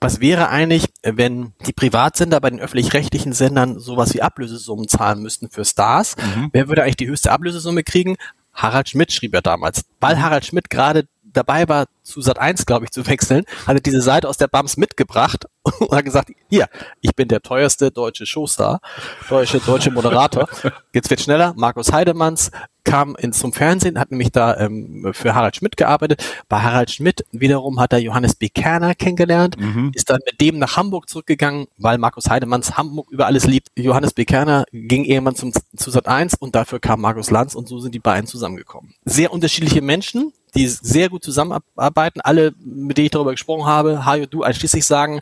[0.00, 5.50] was wäre eigentlich, wenn die Privatsender bei den öffentlich-rechtlichen Sendern sowas wie Ablösesummen zahlen müssten
[5.50, 6.16] für Stars?
[6.16, 6.48] Mhm.
[6.50, 8.16] Wer würde eigentlich die höchste Ablösesumme kriegen?
[8.56, 12.84] Harald Schmidt schrieb er damals, weil Harald Schmidt gerade dabei war, zu Sat 1, glaube
[12.84, 15.46] ich, zu wechseln, hat er diese Seite aus der BAMS mitgebracht
[15.78, 16.68] und hat gesagt, hier,
[17.00, 18.80] ich bin der teuerste deutsche Showstar,
[19.28, 20.48] deutsche, deutsche Moderator.
[20.92, 21.54] Jetzt wird schneller.
[21.56, 22.50] Markus Heidemanns
[22.86, 26.24] kam in, zum Fernsehen, hat nämlich da ähm, für Harald Schmidt gearbeitet.
[26.48, 28.48] Bei Harald Schmidt wiederum hat er Johannes B.
[28.48, 29.90] Kerner kennengelernt, mhm.
[29.92, 33.68] ist dann mit dem nach Hamburg zurückgegangen, weil Markus Heidemanns Hamburg über alles liebt.
[33.76, 34.24] Johannes B.
[34.24, 37.94] Kerner ging irgendwann zum, zu Sat 1 und dafür kam Markus Lanz und so sind
[37.94, 38.94] die beiden zusammengekommen.
[39.04, 42.20] Sehr unterschiedliche Menschen, die sehr gut zusammenarbeiten.
[42.20, 45.20] Alle, mit denen ich darüber gesprochen habe, Hajo, du einschließlich sagen,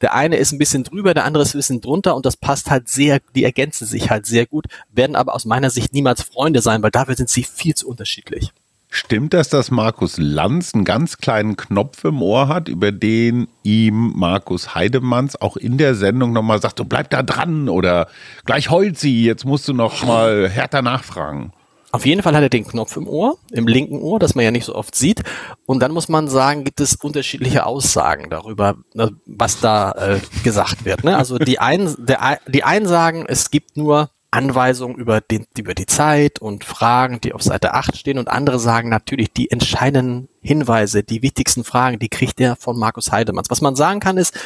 [0.00, 2.70] der eine ist ein bisschen drüber, der andere ist ein bisschen drunter und das passt
[2.70, 6.62] halt sehr, die ergänzen sich halt sehr gut, werden aber aus meiner Sicht niemals Freunde
[6.62, 8.52] sein, weil dafür sind sie viel zu unterschiedlich.
[8.92, 14.14] Stimmt das, dass Markus Lanz einen ganz kleinen Knopf im Ohr hat, über den ihm
[14.16, 18.08] Markus Heidemanns auch in der Sendung nochmal sagt, du bleib da dran oder
[18.46, 21.52] gleich heult sie, jetzt musst du noch mal härter nachfragen?
[21.92, 24.50] Auf jeden Fall hat er den Knopf im Ohr, im linken Ohr, das man ja
[24.50, 25.22] nicht so oft sieht.
[25.66, 30.84] Und dann muss man sagen, gibt es unterschiedliche Aussagen darüber, ne, was da äh, gesagt
[30.84, 31.04] wird.
[31.04, 31.16] Ne?
[31.16, 35.86] Also die einen, der, die einen sagen, es gibt nur Anweisungen über, den, über die
[35.86, 38.18] Zeit und Fragen, die auf Seite 8 stehen.
[38.18, 43.10] Und andere sagen natürlich, die entscheidenden Hinweise, die wichtigsten Fragen, die kriegt er von Markus
[43.10, 43.50] Heidemanns.
[43.50, 44.38] Was man sagen kann, ist,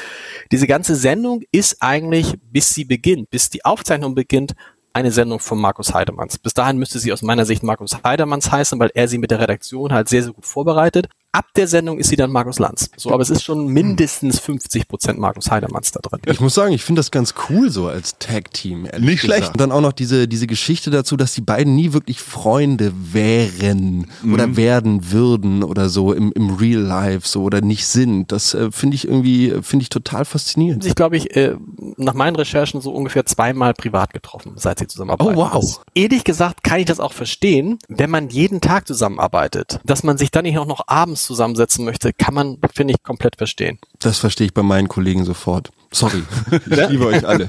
[0.51, 4.55] diese ganze Sendung ist eigentlich, bis sie beginnt, bis die Aufzeichnung beginnt,
[4.95, 6.39] eine Sendung von Markus Heidemanns.
[6.39, 9.41] Bis dahin müsste sie aus meiner Sicht Markus Heidemanns heißen, weil er sie mit der
[9.41, 12.91] Redaktion halt sehr, sehr gut vorbereitet ab der Sendung ist sie dann Markus Lanz.
[12.97, 16.21] So, aber es ist schon mindestens 50 Prozent Markus Heidemanns da drin.
[16.27, 18.89] Ich muss sagen, ich finde das ganz cool so als Tag-Team.
[19.01, 19.49] Nicht schlecht.
[19.49, 24.07] Und dann auch noch diese, diese Geschichte dazu, dass die beiden nie wirklich Freunde wären
[24.23, 24.33] mhm.
[24.33, 28.31] oder werden würden oder so im, im Real Life so oder nicht sind.
[28.31, 30.87] Das äh, finde ich irgendwie, finde ich total faszinierend.
[30.87, 31.57] Ich glaube, ich, äh,
[31.97, 35.37] nach meinen Recherchen so ungefähr zweimal privat getroffen, seit sie zusammenarbeiten.
[35.37, 35.81] Oh wow.
[35.95, 40.31] Ehrlich gesagt kann ich das auch verstehen, wenn man jeden Tag zusammenarbeitet, dass man sich
[40.31, 43.79] dann nicht auch noch abends zusammensetzen möchte, kann man, finde ich, komplett verstehen.
[43.99, 45.71] Das verstehe ich bei meinen Kollegen sofort.
[45.93, 47.49] Sorry, ich liebe euch alle.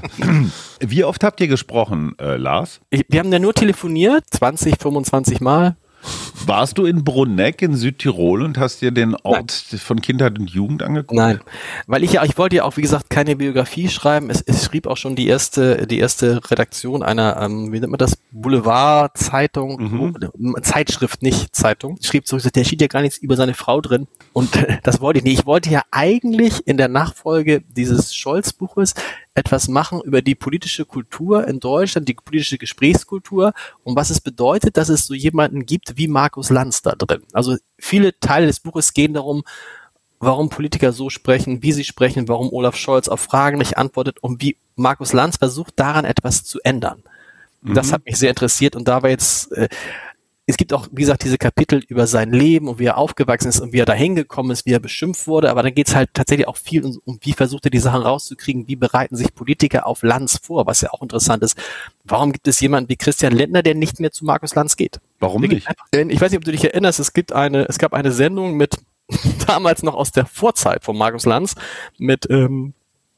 [0.80, 2.80] Wie oft habt ihr gesprochen, äh, Lars?
[2.90, 5.76] Ich, wir haben ja nur telefoniert, 20, 25 Mal.
[6.46, 9.80] Warst du in Brunneck in Südtirol und hast dir den Ort Nein.
[9.80, 11.16] von Kindheit und Jugend angeguckt?
[11.16, 11.40] Nein,
[11.86, 14.30] weil ich ja, ich wollte ja auch, wie gesagt, keine Biografie schreiben.
[14.30, 17.98] Es, es schrieb auch schon die erste, die erste Redaktion einer, ähm, wie nennt man
[17.98, 20.56] das, Boulevard-Zeitung, mhm.
[20.62, 21.98] Zeitschrift, nicht Zeitung.
[22.00, 24.06] Schrieb so, der steht ja gar nichts über seine Frau drin.
[24.32, 24.50] Und
[24.84, 25.40] das wollte ich nicht.
[25.40, 28.94] Ich wollte ja eigentlich in der Nachfolge dieses Scholz-Buches
[29.36, 33.52] etwas machen über die politische Kultur in Deutschland, die politische Gesprächskultur
[33.84, 37.22] und was es bedeutet, dass es so jemanden gibt wie Markus Lanz da drin.
[37.32, 39.44] Also viele Teile des Buches gehen darum,
[40.20, 44.40] warum Politiker so sprechen, wie sie sprechen, warum Olaf Scholz auf Fragen nicht antwortet und
[44.40, 47.02] wie Markus Lanz versucht, daran etwas zu ändern.
[47.62, 47.92] Das mhm.
[47.92, 49.68] hat mich sehr interessiert und da war jetzt äh,
[50.48, 53.58] es gibt auch, wie gesagt, diese Kapitel über sein Leben und wie er aufgewachsen ist
[53.58, 56.10] und wie er da hingekommen ist, wie er beschimpft wurde, aber dann geht es halt
[56.14, 59.86] tatsächlich auch viel um, um, wie versucht er die Sachen rauszukriegen, wie bereiten sich Politiker
[59.86, 61.58] auf Lanz vor, was ja auch interessant ist.
[62.04, 65.00] Warum gibt es jemanden wie Christian Lindner, der nicht mehr zu Markus Lanz geht?
[65.18, 65.66] Warum nicht?
[65.92, 68.56] Denn ich weiß nicht, ob du dich erinnerst, es gibt eine, es gab eine Sendung
[68.56, 68.76] mit
[69.48, 71.56] damals noch aus der Vorzeit von Markus Lanz
[71.98, 72.72] mit ähm,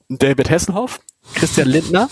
[0.09, 1.01] David Hasselhoff,
[1.35, 2.09] Christian Lindner,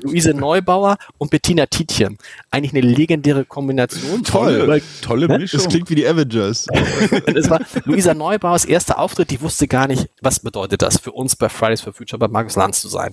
[0.00, 2.18] Luise Neubauer und Bettina Tietjen.
[2.50, 4.22] Eigentlich eine legendäre Kombination.
[4.22, 5.38] Toll, weil, tolle ne?
[5.38, 5.58] Mischung.
[5.58, 6.66] Das klingt wie die Avengers.
[7.26, 11.36] es war Luisa Neubauers erster Auftritt, die wusste gar nicht, was bedeutet das für uns
[11.36, 13.10] bei Fridays for Future, bei Markus Lanz zu sein.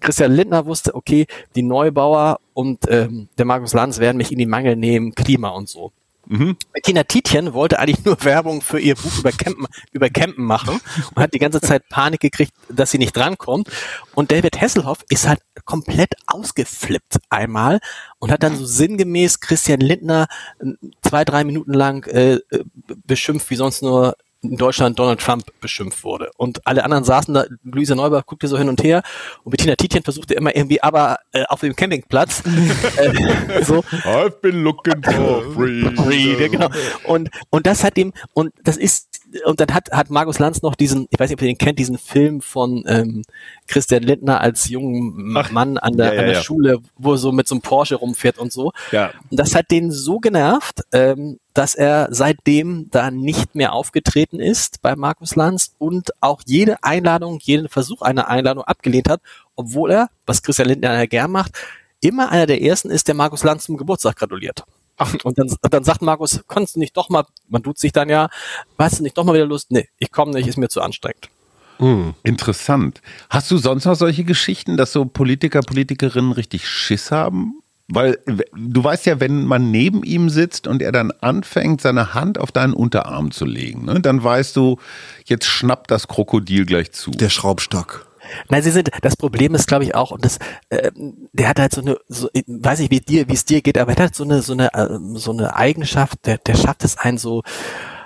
[0.00, 4.46] Christian Lindner wusste, okay, die Neubauer und ähm, der Markus Lanz werden mich in die
[4.46, 5.92] Mangel nehmen, Klima und so.
[6.28, 6.56] Mhm.
[6.74, 10.78] Bettina Tietjen wollte eigentlich nur Werbung für ihr Buch über Campen, über Campen machen
[11.14, 13.68] und hat die ganze Zeit Panik gekriegt, dass sie nicht drankommt.
[14.14, 17.80] Und David Hasselhoff ist halt komplett ausgeflippt einmal
[18.18, 20.26] und hat dann so sinngemäß Christian Lindner
[20.60, 22.64] äh, zwei, drei Minuten lang äh, äh
[23.06, 26.30] beschimpft, wie sonst nur in Deutschland Donald Trump beschimpft wurde.
[26.36, 29.02] Und alle anderen saßen da, Luisa Neubach guckte so hin und her
[29.42, 32.42] und Bettina Tietjen versuchte immer irgendwie, aber äh, auf dem Campingplatz
[32.96, 33.80] äh, so.
[34.04, 35.96] I've been looking for freedom.
[35.96, 36.68] Freedom, genau.
[37.04, 39.07] Und, und das hat ihm, und das ist
[39.44, 41.78] und dann hat, hat Markus Lanz noch diesen, ich weiß nicht, ob ihr den kennt,
[41.78, 43.22] diesen Film von ähm,
[43.66, 46.42] Christian Lindner als jungen Ach, Mann an der, ja, ja, an der ja.
[46.42, 48.72] Schule, wo er so mit so einem Porsche rumfährt und so.
[48.90, 49.12] Ja.
[49.30, 54.80] Und das hat den so genervt, ähm, dass er seitdem da nicht mehr aufgetreten ist
[54.80, 59.20] bei Markus Lanz und auch jede Einladung, jeden Versuch einer Einladung abgelehnt hat,
[59.56, 61.52] obwohl er, was Christian Lindner ja gern macht,
[62.00, 64.64] immer einer der ersten ist, der Markus Lanz zum Geburtstag gratuliert.
[64.98, 68.08] Ach, und dann, dann sagt Markus, kannst du nicht doch mal, man tut sich dann
[68.08, 68.28] ja,
[68.76, 69.70] weißt du nicht doch mal wieder Lust?
[69.70, 71.30] Nee, ich komme nicht, ist mir zu anstrengend.
[71.78, 73.00] Hm, interessant.
[73.30, 77.60] Hast du sonst noch solche Geschichten, dass so Politiker, Politikerinnen richtig Schiss haben?
[77.90, 78.18] Weil
[78.54, 82.52] du weißt ja, wenn man neben ihm sitzt und er dann anfängt, seine Hand auf
[82.52, 84.78] deinen Unterarm zu legen, ne, dann weißt du,
[85.24, 87.12] jetzt schnappt das Krokodil gleich zu.
[87.12, 88.07] Der Schraubstock.
[88.48, 90.38] Nein, sie sind, das Problem ist, glaube ich, auch, und das,
[90.68, 90.90] äh,
[91.32, 93.78] der hat halt so eine, so, ich weiß nicht, wie dir, wie es dir geht,
[93.78, 96.84] aber er hat halt so eine, so eine, äh, so eine Eigenschaft, der, der schafft
[96.84, 97.42] es einen so,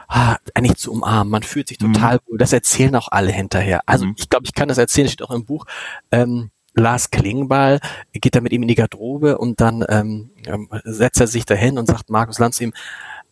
[0.09, 1.31] ah, eigentlich zu umarmen.
[1.31, 1.95] Man fühlt sich mhm.
[1.95, 2.21] total mhm.
[2.27, 2.39] wohl.
[2.39, 3.81] Das erzählen auch alle hinterher.
[3.87, 4.15] Also mhm.
[4.19, 5.65] ich glaube, ich kann das erzählen, steht auch im Buch.
[6.11, 7.81] Ähm, Lars Klingbeil
[8.13, 11.79] geht da mit ihm in die Garderobe und dann ähm, ähm setzt er sich dahin
[11.79, 12.73] und sagt Markus Lanz ihm,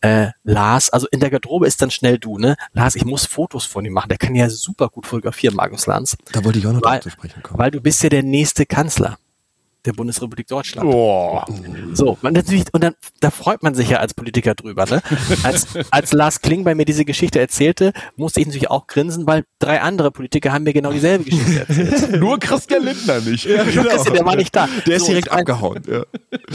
[0.00, 2.56] äh, Lars, also in der Garderobe ist dann schnell du, ne?
[2.72, 4.08] Lars, ich muss Fotos von ihm machen.
[4.08, 6.16] Der kann ja super gut fotografieren, Markus Lanz.
[6.32, 7.58] Da wollte ich auch noch weil, zu sprechen kommen.
[7.58, 9.18] Weil du bist ja der nächste Kanzler
[9.84, 10.92] der Bundesrepublik Deutschland.
[10.92, 11.40] Oh.
[11.92, 15.02] So, man natürlich, und dann, da freut man sich ja als Politiker drüber, ne?
[15.42, 19.44] Als, als Lars Kling bei mir diese Geschichte erzählte, musste ich natürlich auch grinsen, weil
[19.58, 22.12] drei andere Politiker haben mir genau dieselbe Geschichte erzählt.
[22.20, 23.44] Nur Christian Lindner nicht.
[23.44, 23.82] Ja, genau.
[23.84, 24.68] Christian, der war nicht da.
[24.86, 25.82] Der ist direkt abgehauen.
[25.88, 26.04] Ja.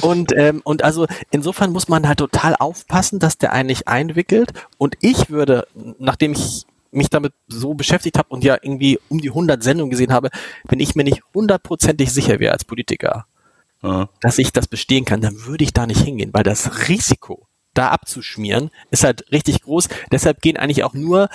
[0.02, 4.54] Und, ähm, und also insofern muss man halt total aufpassen, dass der einen nicht einwickelt.
[4.78, 5.68] Und ich würde,
[6.00, 10.14] nachdem ich mich damit so beschäftigt habe und ja irgendwie um die 100 Sendungen gesehen
[10.14, 10.30] habe,
[10.68, 13.26] wenn ich mir nicht hundertprozentig sicher wäre als Politiker,
[13.84, 14.10] ja.
[14.22, 17.90] dass ich das bestehen kann, dann würde ich da nicht hingehen, weil das Risiko, da
[17.90, 19.90] abzuschmieren, ist halt richtig groß.
[20.12, 21.30] Deshalb gehen eigentlich auch nur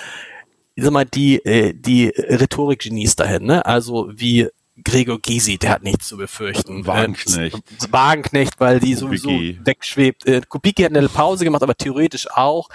[0.73, 3.65] ich sag mal, die, äh, die Rhetorik-Genies dahin, ne?
[3.65, 4.47] Also wie
[4.83, 6.87] Gregor Gysi, der hat nichts zu befürchten.
[6.87, 7.57] Wagenknecht.
[7.57, 10.25] Äh, Wagenknecht, weil die sowieso wegschwebt.
[10.25, 12.69] Äh, Kubicki hat eine Pause gemacht, aber theoretisch auch.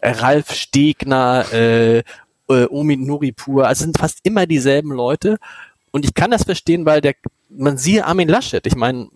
[0.00, 2.02] Äh, Ralf Stegner, äh,
[2.48, 5.38] äh, Omi Nuripur, also sind fast immer dieselben Leute.
[5.90, 7.14] Und ich kann das verstehen, weil der,
[7.48, 8.66] man siehe Armin Laschet.
[8.66, 9.08] Ich meine,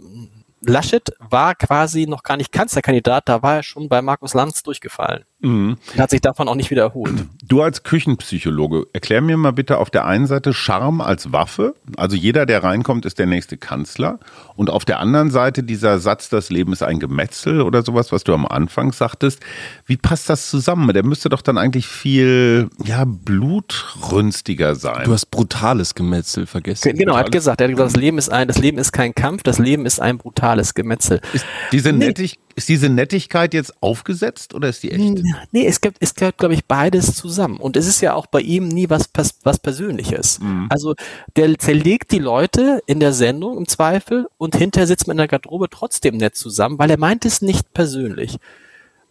[0.60, 5.24] Laschet war quasi noch gar nicht Kanzlerkandidat, da war er schon bei Markus Lanz durchgefallen.
[5.42, 5.76] Mhm.
[5.92, 7.26] Und hat sich davon auch nicht wieder erholt.
[7.44, 12.16] Du als Küchenpsychologe, erklär mir mal bitte auf der einen Seite Charme als Waffe, also
[12.16, 14.18] jeder, der reinkommt, ist der nächste Kanzler.
[14.54, 18.22] Und auf der anderen Seite dieser Satz, das Leben ist ein Gemetzel oder sowas, was
[18.24, 19.40] du am Anfang sagtest.
[19.86, 20.92] Wie passt das zusammen?
[20.92, 25.04] Der müsste doch dann eigentlich viel, ja, blutrünstiger sein.
[25.04, 26.96] Du hast brutales Gemetzel vergessen.
[26.96, 29.14] Genau, er hat gesagt, er hat gesagt, das Leben ist ein, das Leben ist kein
[29.14, 31.20] Kampf, das Leben ist ein brutales Gemetzel.
[31.32, 32.06] Ist diese nee.
[32.06, 35.22] Nettig ist diese Nettigkeit jetzt aufgesetzt oder ist die echt?
[35.52, 37.58] Nee, es gibt, es gehört, glaube ich, beides zusammen.
[37.58, 39.10] Und es ist ja auch bei ihm nie was,
[39.42, 40.40] was Persönliches.
[40.40, 40.66] Mhm.
[40.70, 40.94] Also
[41.36, 45.28] der zerlegt die Leute in der Sendung im Zweifel und hinterher sitzt man in der
[45.28, 48.38] Garderobe trotzdem nett zusammen, weil er meint es nicht persönlich.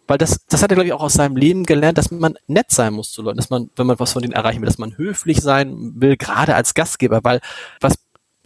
[0.08, 2.70] Weil das, das hat er, glaube ich, auch aus seinem Leben gelernt, dass man nett
[2.70, 4.96] sein muss zu Leuten, dass man, wenn man was von denen erreichen will, dass man
[4.96, 7.40] höflich sein will, gerade als Gastgeber, weil
[7.80, 7.94] was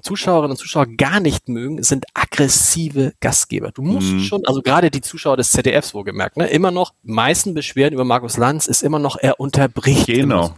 [0.07, 3.73] Zuschauerinnen und Zuschauer gar nicht mögen, sind aggressive Gastgeber.
[3.73, 4.21] Du musst mhm.
[4.21, 8.37] schon, also gerade die Zuschauer des ZDFs wohlgemerkt, ne, immer noch, meisten Beschwerden über Markus
[8.37, 10.07] Lanz ist immer noch, er unterbricht.
[10.07, 10.55] Genau.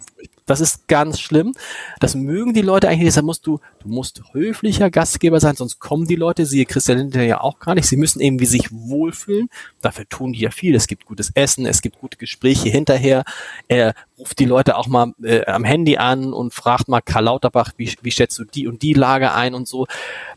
[0.49, 1.55] Das ist ganz schlimm.
[2.01, 3.07] Das mögen die Leute eigentlich.
[3.07, 7.23] Deshalb musst du, du musst höflicher Gastgeber sein, sonst kommen die Leute, siehe Christian Lindner
[7.23, 7.87] ja auch gar nicht.
[7.87, 9.49] Sie müssen irgendwie sich wohlfühlen.
[9.81, 10.75] Dafür tun die ja viel.
[10.75, 13.25] Es gibt gutes Essen, es gibt gute Gespräche hinterher.
[13.69, 17.73] Er ruft die Leute auch mal äh, am Handy an und fragt mal Karl Lauterbach,
[17.77, 19.87] wie, wie schätzt du die und die Lage ein und so.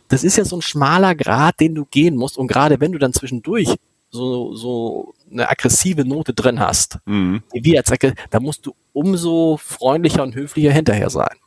[0.10, 2.38] Das ist ja so ein schmaler Grad, den du gehen musst.
[2.38, 3.76] Und gerade wenn du dann zwischendurch
[4.10, 7.44] so, so eine aggressive Note drin hast, mhm.
[7.54, 7.92] wie als
[8.30, 11.41] da musst du umso freundlicher und höflicher hinterher sein.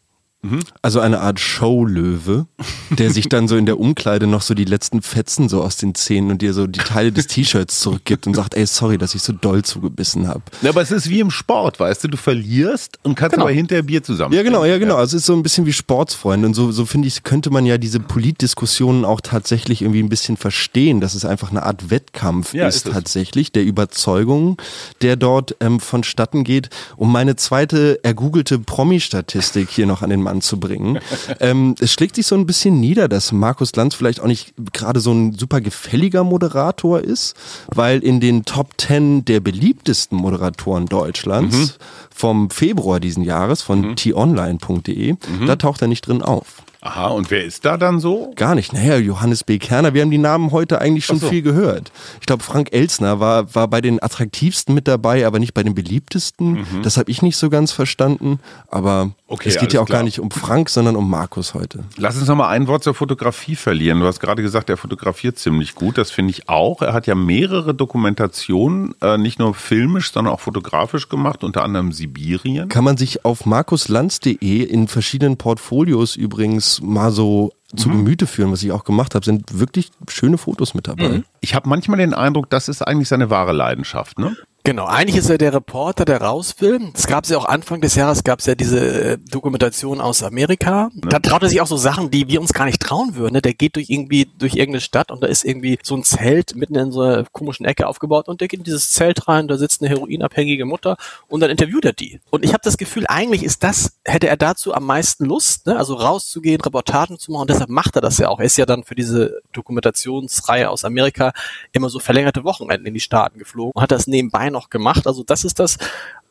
[0.83, 2.46] Also eine Art Showlöwe,
[2.90, 5.94] der sich dann so in der Umkleide noch so die letzten Fetzen so aus den
[5.94, 9.22] Zähnen und dir so die Teile des T-Shirts zurückgibt und sagt, ey, sorry, dass ich
[9.22, 10.42] so doll zugebissen habe.
[10.62, 13.46] Ja, aber es ist wie im Sport, weißt du, du verlierst und kannst genau.
[13.46, 14.35] aber hinterher Bier zusammen.
[14.35, 14.94] Ja, genau, ja, genau.
[14.94, 15.00] Ja.
[15.00, 17.66] Also es ist so ein bisschen wie Sportsfreunde und so, so finde ich, könnte man
[17.66, 22.54] ja diese Politdiskussionen auch tatsächlich irgendwie ein bisschen verstehen, dass es einfach eine Art Wettkampf
[22.54, 24.59] ja, ist, ist tatsächlich, der Überzeugung,
[25.02, 26.70] der dort ähm, vonstatten geht.
[26.96, 30.98] Um meine zweite ergoogelte Promi-Statistik hier noch an den Mann anzubringen.
[31.40, 35.00] ähm, es schlägt sich so ein bisschen nieder, dass Markus Lanz vielleicht auch nicht gerade
[35.00, 37.34] so ein super gefälliger Moderator ist,
[37.68, 41.70] weil in den Top 10 der beliebtesten Moderatoren Deutschlands mhm.
[42.14, 43.96] vom Februar diesen Jahres von mhm.
[43.96, 45.46] t-online.de, mhm.
[45.46, 46.62] da taucht er nicht drin auf.
[46.84, 48.34] Aha, und wer ist da dann so?
[48.36, 48.74] Gar nicht.
[48.74, 49.58] Naja, Johannes B.
[49.58, 51.30] Kerner, wir haben die Namen heute eigentlich schon so.
[51.30, 51.90] viel gehört.
[52.20, 55.74] Ich glaube, Frank Elsner war, war bei den attraktivsten mit dabei, aber nicht bei den
[55.74, 56.66] beliebtesten.
[56.82, 58.38] Das habe ich nicht so ganz verstanden.
[58.68, 59.14] Aber Mhm.
[59.34, 59.98] Okay, es geht ja auch klar.
[59.98, 61.80] gar nicht um Frank, sondern um Markus heute.
[61.96, 63.98] Lass uns noch mal ein Wort zur Fotografie verlieren.
[63.98, 65.98] Du hast gerade gesagt, er fotografiert ziemlich gut.
[65.98, 66.82] Das finde ich auch.
[66.82, 71.90] Er hat ja mehrere Dokumentationen, äh, nicht nur filmisch, sondern auch fotografisch gemacht, unter anderem
[71.90, 72.68] Sibirien.
[72.68, 78.62] Kann man sich auf markuslanz.de in verschiedenen Portfolios übrigens mal so zu Gemüte führen, was
[78.62, 81.24] ich auch gemacht habe, sind wirklich schöne Fotos mit dabei.
[81.40, 84.16] Ich habe manchmal den Eindruck, das ist eigentlich seine wahre Leidenschaft.
[84.20, 84.36] Ne?
[84.66, 86.81] Genau, eigentlich ist er der Reporter, der raus will.
[86.94, 90.88] Es gab ja auch Anfang des Jahres, gab es ja diese äh, Dokumentation aus Amerika.
[90.94, 93.35] Da traut er sich auch so Sachen, die wir uns gar nicht trauen würden.
[93.35, 93.42] Ne?
[93.42, 96.77] Der geht durch irgendwie durch irgendeine Stadt und da ist irgendwie so ein Zelt mitten
[96.77, 99.83] in so einer komischen Ecke aufgebaut und der geht in dieses Zelt rein, da sitzt
[99.83, 100.96] eine heroinabhängige Mutter
[101.29, 102.20] und dann interviewt er die.
[102.31, 105.77] Und ich habe das Gefühl, eigentlich ist das, hätte er dazu am meisten Lust, ne?
[105.77, 108.38] also rauszugehen, Reportagen zu machen und deshalb macht er das ja auch.
[108.38, 111.35] Er ist ja dann für diese Dokumentationsreihe aus Amerika
[111.72, 115.06] immer so verlängerte Wochenenden in die Staaten geflogen und hat das nebenbei noch gemacht.
[115.06, 115.76] Also das ist das,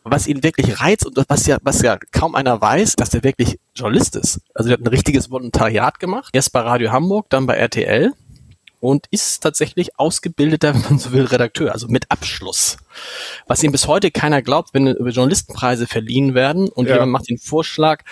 [0.04, 3.60] was ihn wirklich reizt und was ja, was ja kaum einer weiß, dass der wirklich
[3.76, 4.42] Journalist ist.
[4.56, 6.30] Also der hat ein richtiges Volontariat gemacht.
[6.34, 8.12] Erst bei Radio Hamburg, dann bei RTL
[8.80, 12.76] und ist tatsächlich ausgebildeter, wenn man so will, Redakteur, also mit Abschluss.
[13.48, 16.96] Was ihm bis heute keiner glaubt, wenn über Journalistenpreise verliehen werden und Ja.
[16.96, 18.04] jemand macht den Vorschlag,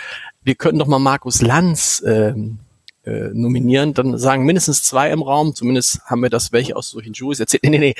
[0.43, 2.59] wir könnten doch mal Markus Lanz ähm,
[3.03, 7.13] äh, nominieren, dann sagen mindestens zwei im Raum, zumindest haben wir das welche aus solchen
[7.13, 7.63] Juries erzählt.
[7.63, 7.95] Nee, nee, nee,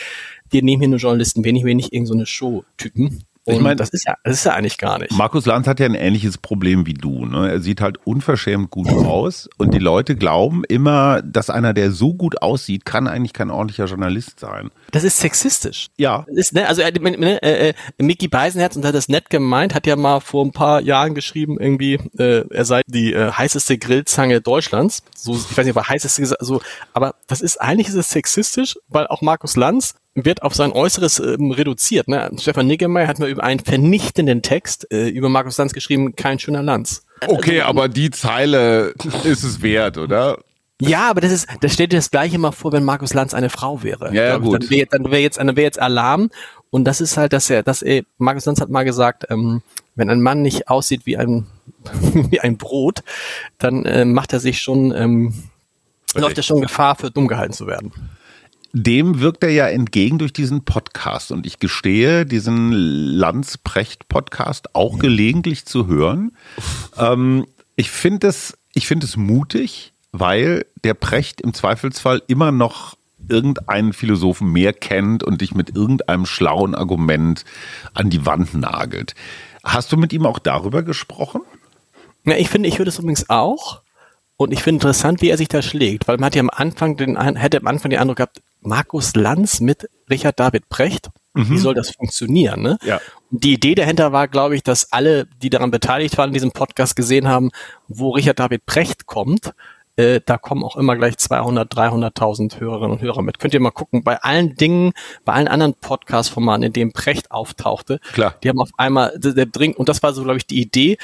[0.50, 3.24] wir nehmen hier nur Journalisten, hier nicht irgendeine so Show-Typen.
[3.52, 5.12] Ich Und mein- das ist ja, das ist ja eigentlich gar nicht.
[5.12, 7.26] Markus Lanz hat ja ein ähnliches Problem wie du.
[7.26, 7.52] Ne?
[7.52, 12.14] Er sieht halt unverschämt gut aus und die Leute glauben immer, dass einer, der so
[12.14, 14.70] gut aussieht, kann eigentlich kein ordentlicher Journalist sein.
[14.92, 15.88] Das ist sexistisch.
[15.98, 16.26] Ja.
[16.28, 19.88] Das Ist, ne, also äh, äh, äh, Mickey Beisenherz, und hat das nett gemeint, hat
[19.88, 24.42] ja mal vor ein paar Jahren geschrieben, irgendwie, äh, er sei die äh, heißeste Grillzange
[24.42, 25.04] Deutschlands.
[25.16, 26.62] So, ich weiß nicht, er heißeste gesagt, so,
[26.94, 31.20] aber das ist eigentlich ist es sexistisch, weil auch Markus Lanz wird auf sein Äußeres
[31.20, 32.08] ähm, reduziert.
[32.08, 32.32] Ne?
[32.40, 36.64] Stefan Niggemeier hat mal über einen vernichtenden Text äh, über Markus Lanz geschrieben, kein schöner
[36.64, 37.06] Lanz.
[37.28, 38.94] Okay, aber die Zeile
[39.24, 40.40] ist es wert, oder?
[40.82, 43.52] Ja, aber das ist, das stellt dir das gleiche mal vor, wenn Markus Lanz eine
[43.52, 44.14] Frau wäre.
[44.14, 44.64] Ja, ja, ich, gut.
[44.64, 46.32] Dann wäre dann wär jetzt, dann wär jetzt Alarm.
[46.72, 49.62] Und das ist halt, dass er, dass er, Markus Lanz hat mal gesagt, ähm,
[49.96, 51.46] wenn ein Mann nicht aussieht wie ein,
[51.92, 53.04] wie ein Brot,
[53.60, 55.34] dann äh, macht er sich schon, ähm,
[56.16, 57.92] läuft er schon Gefahr, für dumm gehalten zu werden.
[58.74, 61.32] Dem wirkt er ja entgegen durch diesen Podcast.
[61.32, 66.32] Und ich gestehe, diesen Lanz-Precht-Podcast auch gelegentlich zu hören.
[66.98, 72.96] Ähm, ich finde es, ich finde es mutig, weil der Precht im Zweifelsfall immer noch
[73.28, 77.46] irgendeinen Philosophen mehr kennt und dich mit irgendeinem schlauen Argument
[77.94, 79.16] an die Wand nagelt.
[79.64, 81.42] Hast du mit ihm auch darüber gesprochen?
[82.26, 83.82] Ja, ich finde, ich höre das übrigens auch.
[84.38, 86.98] Und ich finde interessant, wie er sich da schlägt, weil man hat ja am Anfang
[86.98, 91.74] den, hätte am Anfang den Eindruck gehabt, Markus Lanz mit Richard David Precht, wie soll
[91.74, 92.78] das funktionieren, ne?
[92.84, 93.00] Ja.
[93.30, 96.96] Die Idee dahinter war, glaube ich, dass alle, die daran beteiligt waren, in diesem Podcast
[96.96, 97.52] gesehen haben,
[97.88, 99.54] wo Richard David Precht kommt,
[99.96, 103.40] äh, da kommen auch immer gleich 200, 300.000 Hörerinnen und Hörer mit.
[103.40, 104.94] Könnt ihr mal gucken, bei allen Dingen,
[105.26, 108.36] bei allen anderen Podcast-Formaten, in denen Precht auftauchte, Klar.
[108.44, 110.98] die haben auf einmal, der, der dringt, und das war so, glaube ich, die Idee,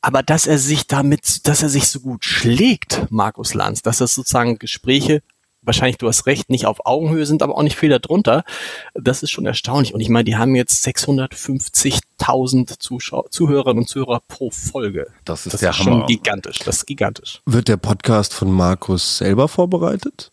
[0.00, 4.14] aber dass er sich damit, dass er sich so gut schlägt, Markus Lanz, dass das
[4.14, 5.22] sozusagen Gespräche,
[5.66, 8.44] wahrscheinlich du hast recht, nicht auf Augenhöhe sind, aber auch nicht viel darunter,
[8.94, 9.92] das ist schon erstaunlich.
[9.92, 15.08] Und ich meine, die haben jetzt 650.000 Zuschau Zuhörerinnen und Zuhörer pro Folge.
[15.24, 15.98] Das ist das der ist Hammer.
[16.00, 16.60] schon gigantisch.
[16.60, 17.42] Das ist gigantisch.
[17.44, 20.32] Wird der Podcast von Markus selber vorbereitet?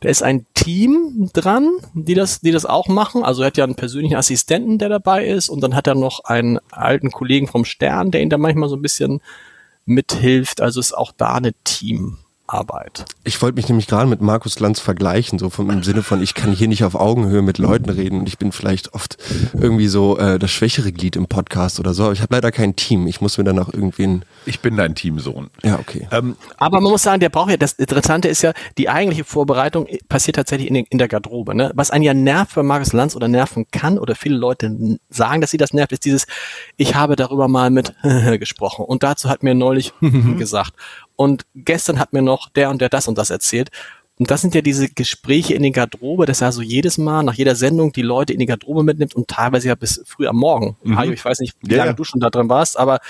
[0.00, 3.24] Da ist ein Team dran, die das, die das auch machen.
[3.24, 6.24] Also er hat ja einen persönlichen Assistenten, der dabei ist, und dann hat er noch
[6.24, 9.20] einen alten Kollegen vom Stern, der ihn da manchmal so ein bisschen
[9.84, 10.60] mithilft.
[10.60, 11.52] Also ist auch da eine
[12.48, 13.04] Teamarbeit.
[13.24, 16.34] Ich wollte mich nämlich gerade mit Markus Lanz vergleichen, so vom, im Sinne von, ich
[16.34, 19.18] kann hier nicht auf Augenhöhe mit Leuten reden und ich bin vielleicht oft
[19.54, 22.04] irgendwie so äh, das schwächere Glied im Podcast oder so.
[22.04, 23.06] Aber ich habe leider kein Team.
[23.06, 24.24] Ich muss mir dann auch irgendwen.
[24.46, 25.50] Ich bin dein Teamsohn.
[25.62, 26.08] Ja, okay.
[26.10, 29.86] Ähm, Aber man muss sagen, der braucht ja, das Interessante ist ja, die eigentliche Vorbereitung
[30.08, 31.54] passiert tatsächlich in, den, in der Garderobe.
[31.54, 31.70] Ne?
[31.74, 35.50] Was einen ja nervt bei Markus Lanz oder nerven kann oder viele Leute sagen, dass
[35.50, 36.26] sie das nervt, ist dieses,
[36.76, 37.94] ich habe darüber mal mit
[38.38, 39.92] gesprochen und dazu hat mir neulich
[40.38, 40.72] gesagt
[41.18, 43.70] und gestern hat mir noch der und der das und das erzählt.
[44.20, 47.34] Und das sind ja diese Gespräche in den Garderobe, dass er so jedes Mal nach
[47.34, 50.76] jeder Sendung die Leute in die Garderobe mitnimmt und teilweise ja bis früh am Morgen.
[50.96, 51.94] Hajo, ich weiß nicht, wie Ja, lange ja.
[51.94, 53.00] du schon da drin warst, aber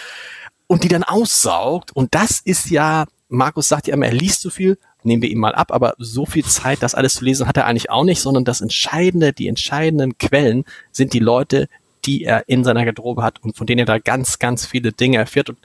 [0.66, 1.92] und die dann aussaugt.
[1.92, 5.38] Und das ist ja, Markus sagt ja immer, er liest so viel, nehmen wir ihm
[5.38, 8.20] mal ab, aber so viel Zeit, das alles zu lesen, hat er eigentlich auch nicht,
[8.22, 11.68] sondern das Entscheidende, die entscheidenden Quellen sind die Leute,
[12.04, 15.18] die er in seiner Garderobe hat und von denen er da ganz, ganz viele Dinge
[15.18, 15.48] erfährt.
[15.48, 15.58] Und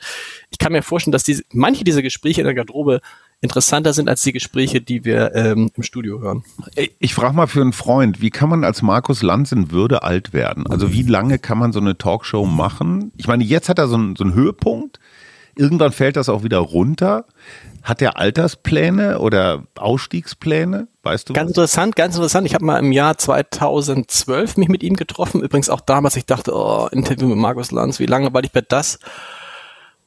[0.50, 3.02] ich kann mir vorstellen, dass diese, manche dieser Gespräche in der Garderobe
[3.44, 6.44] interessanter sind als die Gespräche, die wir ähm, im Studio hören.
[7.00, 10.32] Ich frage mal für einen Freund, wie kann man als Markus Lanz in Würde alt
[10.32, 10.66] werden?
[10.66, 13.12] Also wie lange kann man so eine Talkshow machen?
[13.18, 15.00] Ich meine, jetzt hat er so einen, so einen Höhepunkt.
[15.56, 17.26] Irgendwann fällt das auch wieder runter.
[17.84, 20.88] Hat er Alterspläne oder Ausstiegspläne?
[21.04, 21.34] Weißt du?
[21.34, 21.58] Ganz was?
[21.58, 22.48] interessant, ganz interessant.
[22.48, 25.42] Ich habe mal im Jahr 2012 mich mit ihm getroffen.
[25.42, 28.62] Übrigens auch damals, ich dachte, oh, Interview mit Markus Lanz, wie lange weil ich bei
[28.62, 29.00] das?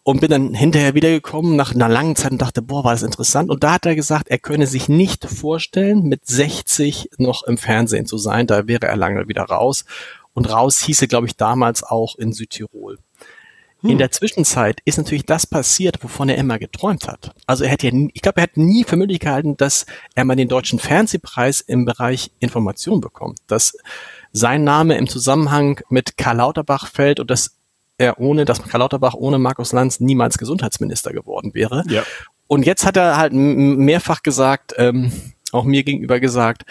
[0.02, 3.50] Und bin dann hinterher wiedergekommen nach einer langen Zeit und dachte, boah, war das interessant.
[3.50, 8.06] Und da hat er gesagt, er könne sich nicht vorstellen, mit 60 noch im Fernsehen
[8.06, 8.46] zu sein.
[8.46, 9.84] Da wäre er lange wieder raus.
[10.32, 12.98] Und raus hieße, glaube ich, damals auch in Südtirol.
[13.86, 13.92] Hm.
[13.92, 17.32] In der Zwischenzeit ist natürlich das passiert, wovon er immer geträumt hat.
[17.46, 20.24] Also er hätte ja, nie, ich glaube, er hat nie für möglich gehalten, dass er
[20.24, 23.76] mal den deutschen Fernsehpreis im Bereich Information bekommt, dass
[24.32, 27.56] sein Name im Zusammenhang mit Karl Lauterbach fällt und dass
[27.98, 31.84] er ohne, dass Karl Lauterbach ohne Markus Lanz niemals Gesundheitsminister geworden wäre.
[31.88, 32.02] Ja.
[32.48, 35.12] Und jetzt hat er halt mehrfach gesagt, ähm,
[35.52, 36.64] auch mir gegenüber gesagt,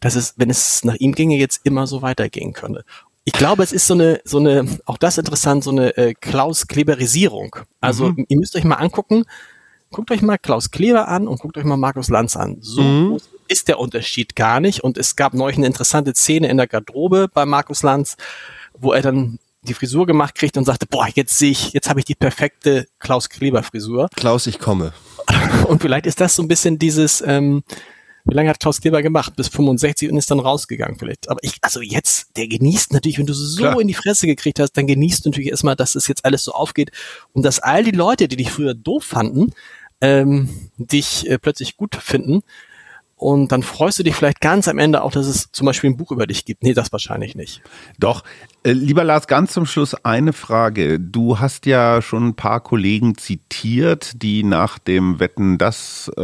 [0.00, 2.84] dass es, wenn es nach ihm ginge, jetzt immer so weitergehen könne.
[3.28, 7.56] Ich glaube, es ist so eine, so eine, auch das interessant, so eine äh, Klaus-Kleberisierung.
[7.78, 8.24] Also mhm.
[8.26, 9.24] ihr müsst euch mal angucken,
[9.90, 12.56] guckt euch mal Klaus Kleber an und guckt euch mal Markus Lanz an.
[12.62, 13.18] So mhm.
[13.46, 14.82] ist der Unterschied gar nicht.
[14.82, 18.16] Und es gab neulich eine interessante Szene in der Garderobe bei Markus Lanz,
[18.72, 22.00] wo er dann die Frisur gemacht kriegt und sagte, boah, jetzt sehe ich, jetzt habe
[22.00, 24.08] ich die perfekte Klaus Kleber Frisur.
[24.16, 24.94] Klaus, ich komme.
[25.66, 27.62] Und vielleicht ist das so ein bisschen dieses, ähm,
[28.28, 29.34] wie lange hat Klaus Kleber gemacht?
[29.36, 31.30] Bis 65 und ist dann rausgegangen vielleicht.
[31.30, 33.80] Aber ich, also jetzt, der genießt natürlich, wenn du so Klar.
[33.80, 36.52] in die Fresse gekriegt hast, dann genießt du natürlich erstmal, dass es jetzt alles so
[36.52, 36.90] aufgeht
[37.32, 39.52] und dass all die Leute, die dich früher doof fanden,
[40.00, 42.42] ähm, dich äh, plötzlich gut finden.
[43.18, 45.96] Und dann freust du dich vielleicht ganz am Ende auch, dass es zum Beispiel ein
[45.96, 46.62] Buch über dich gibt.
[46.62, 47.62] Nee, das wahrscheinlich nicht.
[47.98, 48.22] Doch.
[48.62, 51.00] Äh, lieber Lars, ganz zum Schluss eine Frage.
[51.00, 56.22] Du hast ja schon ein paar Kollegen zitiert, die nach dem Wetten das, äh,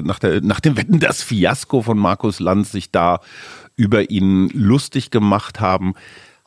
[0.00, 3.20] nach, der, nach dem Wetten das Fiasko von Markus Lanz sich da
[3.76, 5.94] über ihn lustig gemacht haben.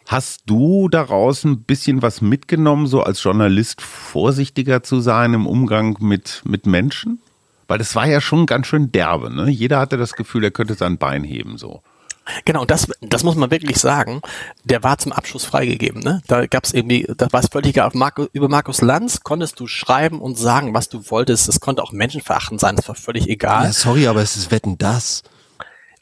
[0.07, 5.97] Hast du daraus ein bisschen was mitgenommen, so als Journalist vorsichtiger zu sein im Umgang
[5.99, 7.22] mit, mit Menschen?
[7.73, 9.33] Weil das war ja schon ganz schön derbe.
[9.33, 9.49] Ne?
[9.49, 11.81] Jeder hatte das Gefühl, er könnte sein Bein heben so.
[12.45, 14.21] Genau, das, das muss man wirklich sagen.
[14.63, 16.03] Der war zum Abschluss freigegeben.
[16.03, 16.21] Ne?
[16.27, 17.89] Da gab es irgendwie, da war es völlig egal.
[17.95, 21.47] Marco, über Markus Lanz konntest du schreiben und sagen, was du wolltest.
[21.47, 22.75] Das konnte auch menschenverachtend sein.
[22.75, 23.63] Das war völlig egal.
[23.63, 25.23] Ja, sorry, aber es ist Wetten das.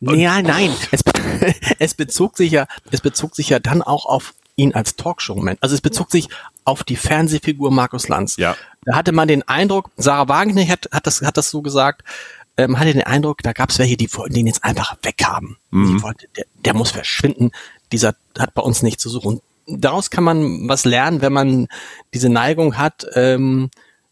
[0.02, 0.74] Ja, nein.
[0.92, 1.04] Es,
[1.80, 5.58] es bezog sich ja, es bezog sich ja dann auch auf ihn als Talkshow-Man.
[5.62, 6.30] Also es bezog sich
[6.64, 8.38] auf die Fernsehfigur Markus Lanz.
[8.38, 8.56] Ja.
[8.84, 12.04] Da hatte man den Eindruck, Sarah Wagenknecht hat, hat, das, hat das so gesagt,
[12.58, 15.58] ähm, hatte den Eindruck, da gab es welche, die wollten den jetzt einfach weghaben.
[15.72, 16.02] Mhm.
[16.02, 17.52] Wollte, der, der muss verschwinden.
[17.92, 19.42] Dieser hat bei uns nichts zu suchen.
[19.68, 21.68] daraus kann man was lernen, wenn man
[22.14, 23.70] diese Neigung hat, ähm,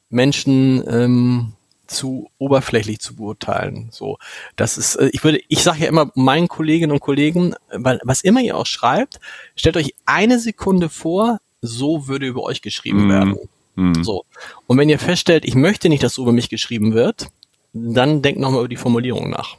[0.09, 1.53] Menschen ähm,
[1.89, 3.89] zu oberflächlich zu beurteilen.
[3.91, 4.17] So,
[4.55, 8.21] das ist, äh, ich würde, ich sage ja immer meinen Kolleginnen und Kollegen, weil was
[8.21, 9.19] immer ihr auch schreibt,
[9.55, 13.09] stellt euch eine Sekunde vor, so würde über euch geschrieben mm.
[13.09, 13.37] werden.
[13.75, 14.03] Mm.
[14.03, 14.25] So.
[14.67, 17.27] Und wenn ihr feststellt, ich möchte nicht, dass so über mich geschrieben wird,
[17.73, 19.57] dann denkt nochmal über die Formulierung nach.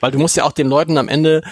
[0.00, 1.42] Weil du musst ja auch den Leuten am Ende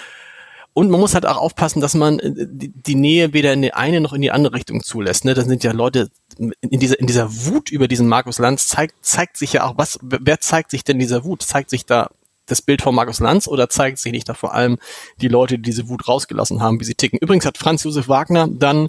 [0.74, 3.72] und man muss halt auch aufpassen, dass man äh, die, die Nähe weder in die
[3.72, 5.24] eine noch in die andere Richtung zulässt.
[5.24, 5.34] Ne?
[5.34, 9.37] Da sind ja Leute in dieser, in dieser Wut über diesen Markus Lanz zeigt, zeigt
[9.37, 11.43] sich ja auch was, wer zeigt sich denn dieser Wut?
[11.43, 12.11] Zeigt sich da
[12.47, 14.78] das Bild von Markus Lanz oder zeigt sich nicht da vor allem
[15.20, 17.18] die Leute, die diese Wut rausgelassen haben, wie sie ticken?
[17.18, 18.89] Übrigens hat Franz Josef Wagner dann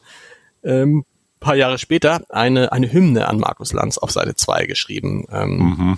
[0.63, 1.05] ähm,
[1.39, 5.25] paar Jahre später eine, eine Hymne an Markus Lanz auf Seite 2 geschrieben.
[5.31, 5.97] Ähm, mhm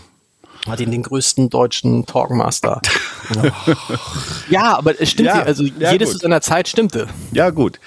[0.68, 2.82] hat ihn den größten deutschen Talkmaster.
[4.50, 6.14] ja, aber es stimmt, ja, also ja, jedes gut.
[6.18, 7.08] zu seiner Zeit stimmte.
[7.32, 7.80] Ja, gut.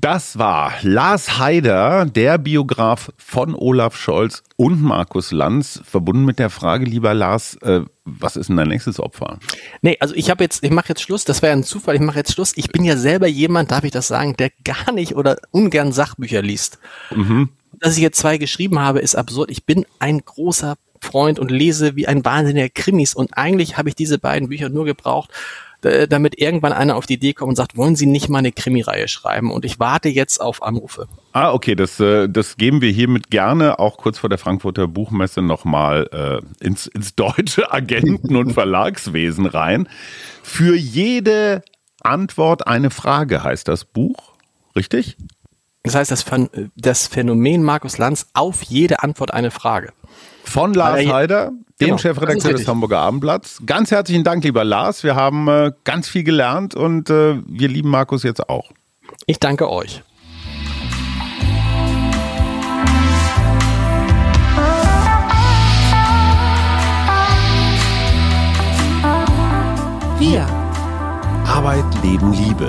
[0.00, 6.50] Das war Lars Haider, der Biograf von Olaf Scholz und Markus Lanz, verbunden mit der
[6.50, 9.40] Frage, lieber Lars, äh, was ist denn dein nächstes Opfer?
[9.82, 12.18] Nee, also ich habe jetzt, ich mache jetzt Schluss, das wäre ein Zufall, ich mache
[12.18, 12.52] jetzt Schluss.
[12.54, 16.42] Ich bin ja selber jemand, darf ich das sagen, der gar nicht oder ungern Sachbücher
[16.42, 16.78] liest.
[17.10, 17.48] Mhm.
[17.80, 19.50] Dass ich jetzt zwei geschrieben habe, ist absurd.
[19.50, 23.14] Ich bin ein großer Freund und lese wie ein wahnsinniger Krimis.
[23.14, 25.32] Und eigentlich habe ich diese beiden Bücher nur gebraucht,
[25.80, 29.06] damit irgendwann einer auf die Idee kommt und sagt, wollen Sie nicht mal eine Krimireihe
[29.06, 29.52] schreiben?
[29.52, 31.06] Und ich warte jetzt auf Anrufe.
[31.32, 35.40] Ah, okay, das, äh, das geben wir hiermit gerne auch kurz vor der Frankfurter Buchmesse
[35.40, 39.88] nochmal äh, ins, ins deutsche Agenten- und Verlagswesen rein.
[40.42, 41.62] Für jede
[42.00, 44.34] Antwort eine Frage heißt das Buch,
[44.74, 45.16] richtig?
[45.82, 49.92] Das heißt, das, Phän das Phänomen Markus Lanz auf jede Antwort eine Frage.
[50.44, 53.62] Von Lars Heider, dem genau, Chefredakteur des Hamburger Abendblatts.
[53.64, 55.04] Ganz herzlichen Dank, lieber Lars.
[55.04, 58.70] Wir haben äh, ganz viel gelernt und äh, wir lieben Markus jetzt auch.
[59.26, 60.02] Ich danke euch.
[70.18, 70.46] Wir.
[71.46, 72.68] Arbeit, Leben, Liebe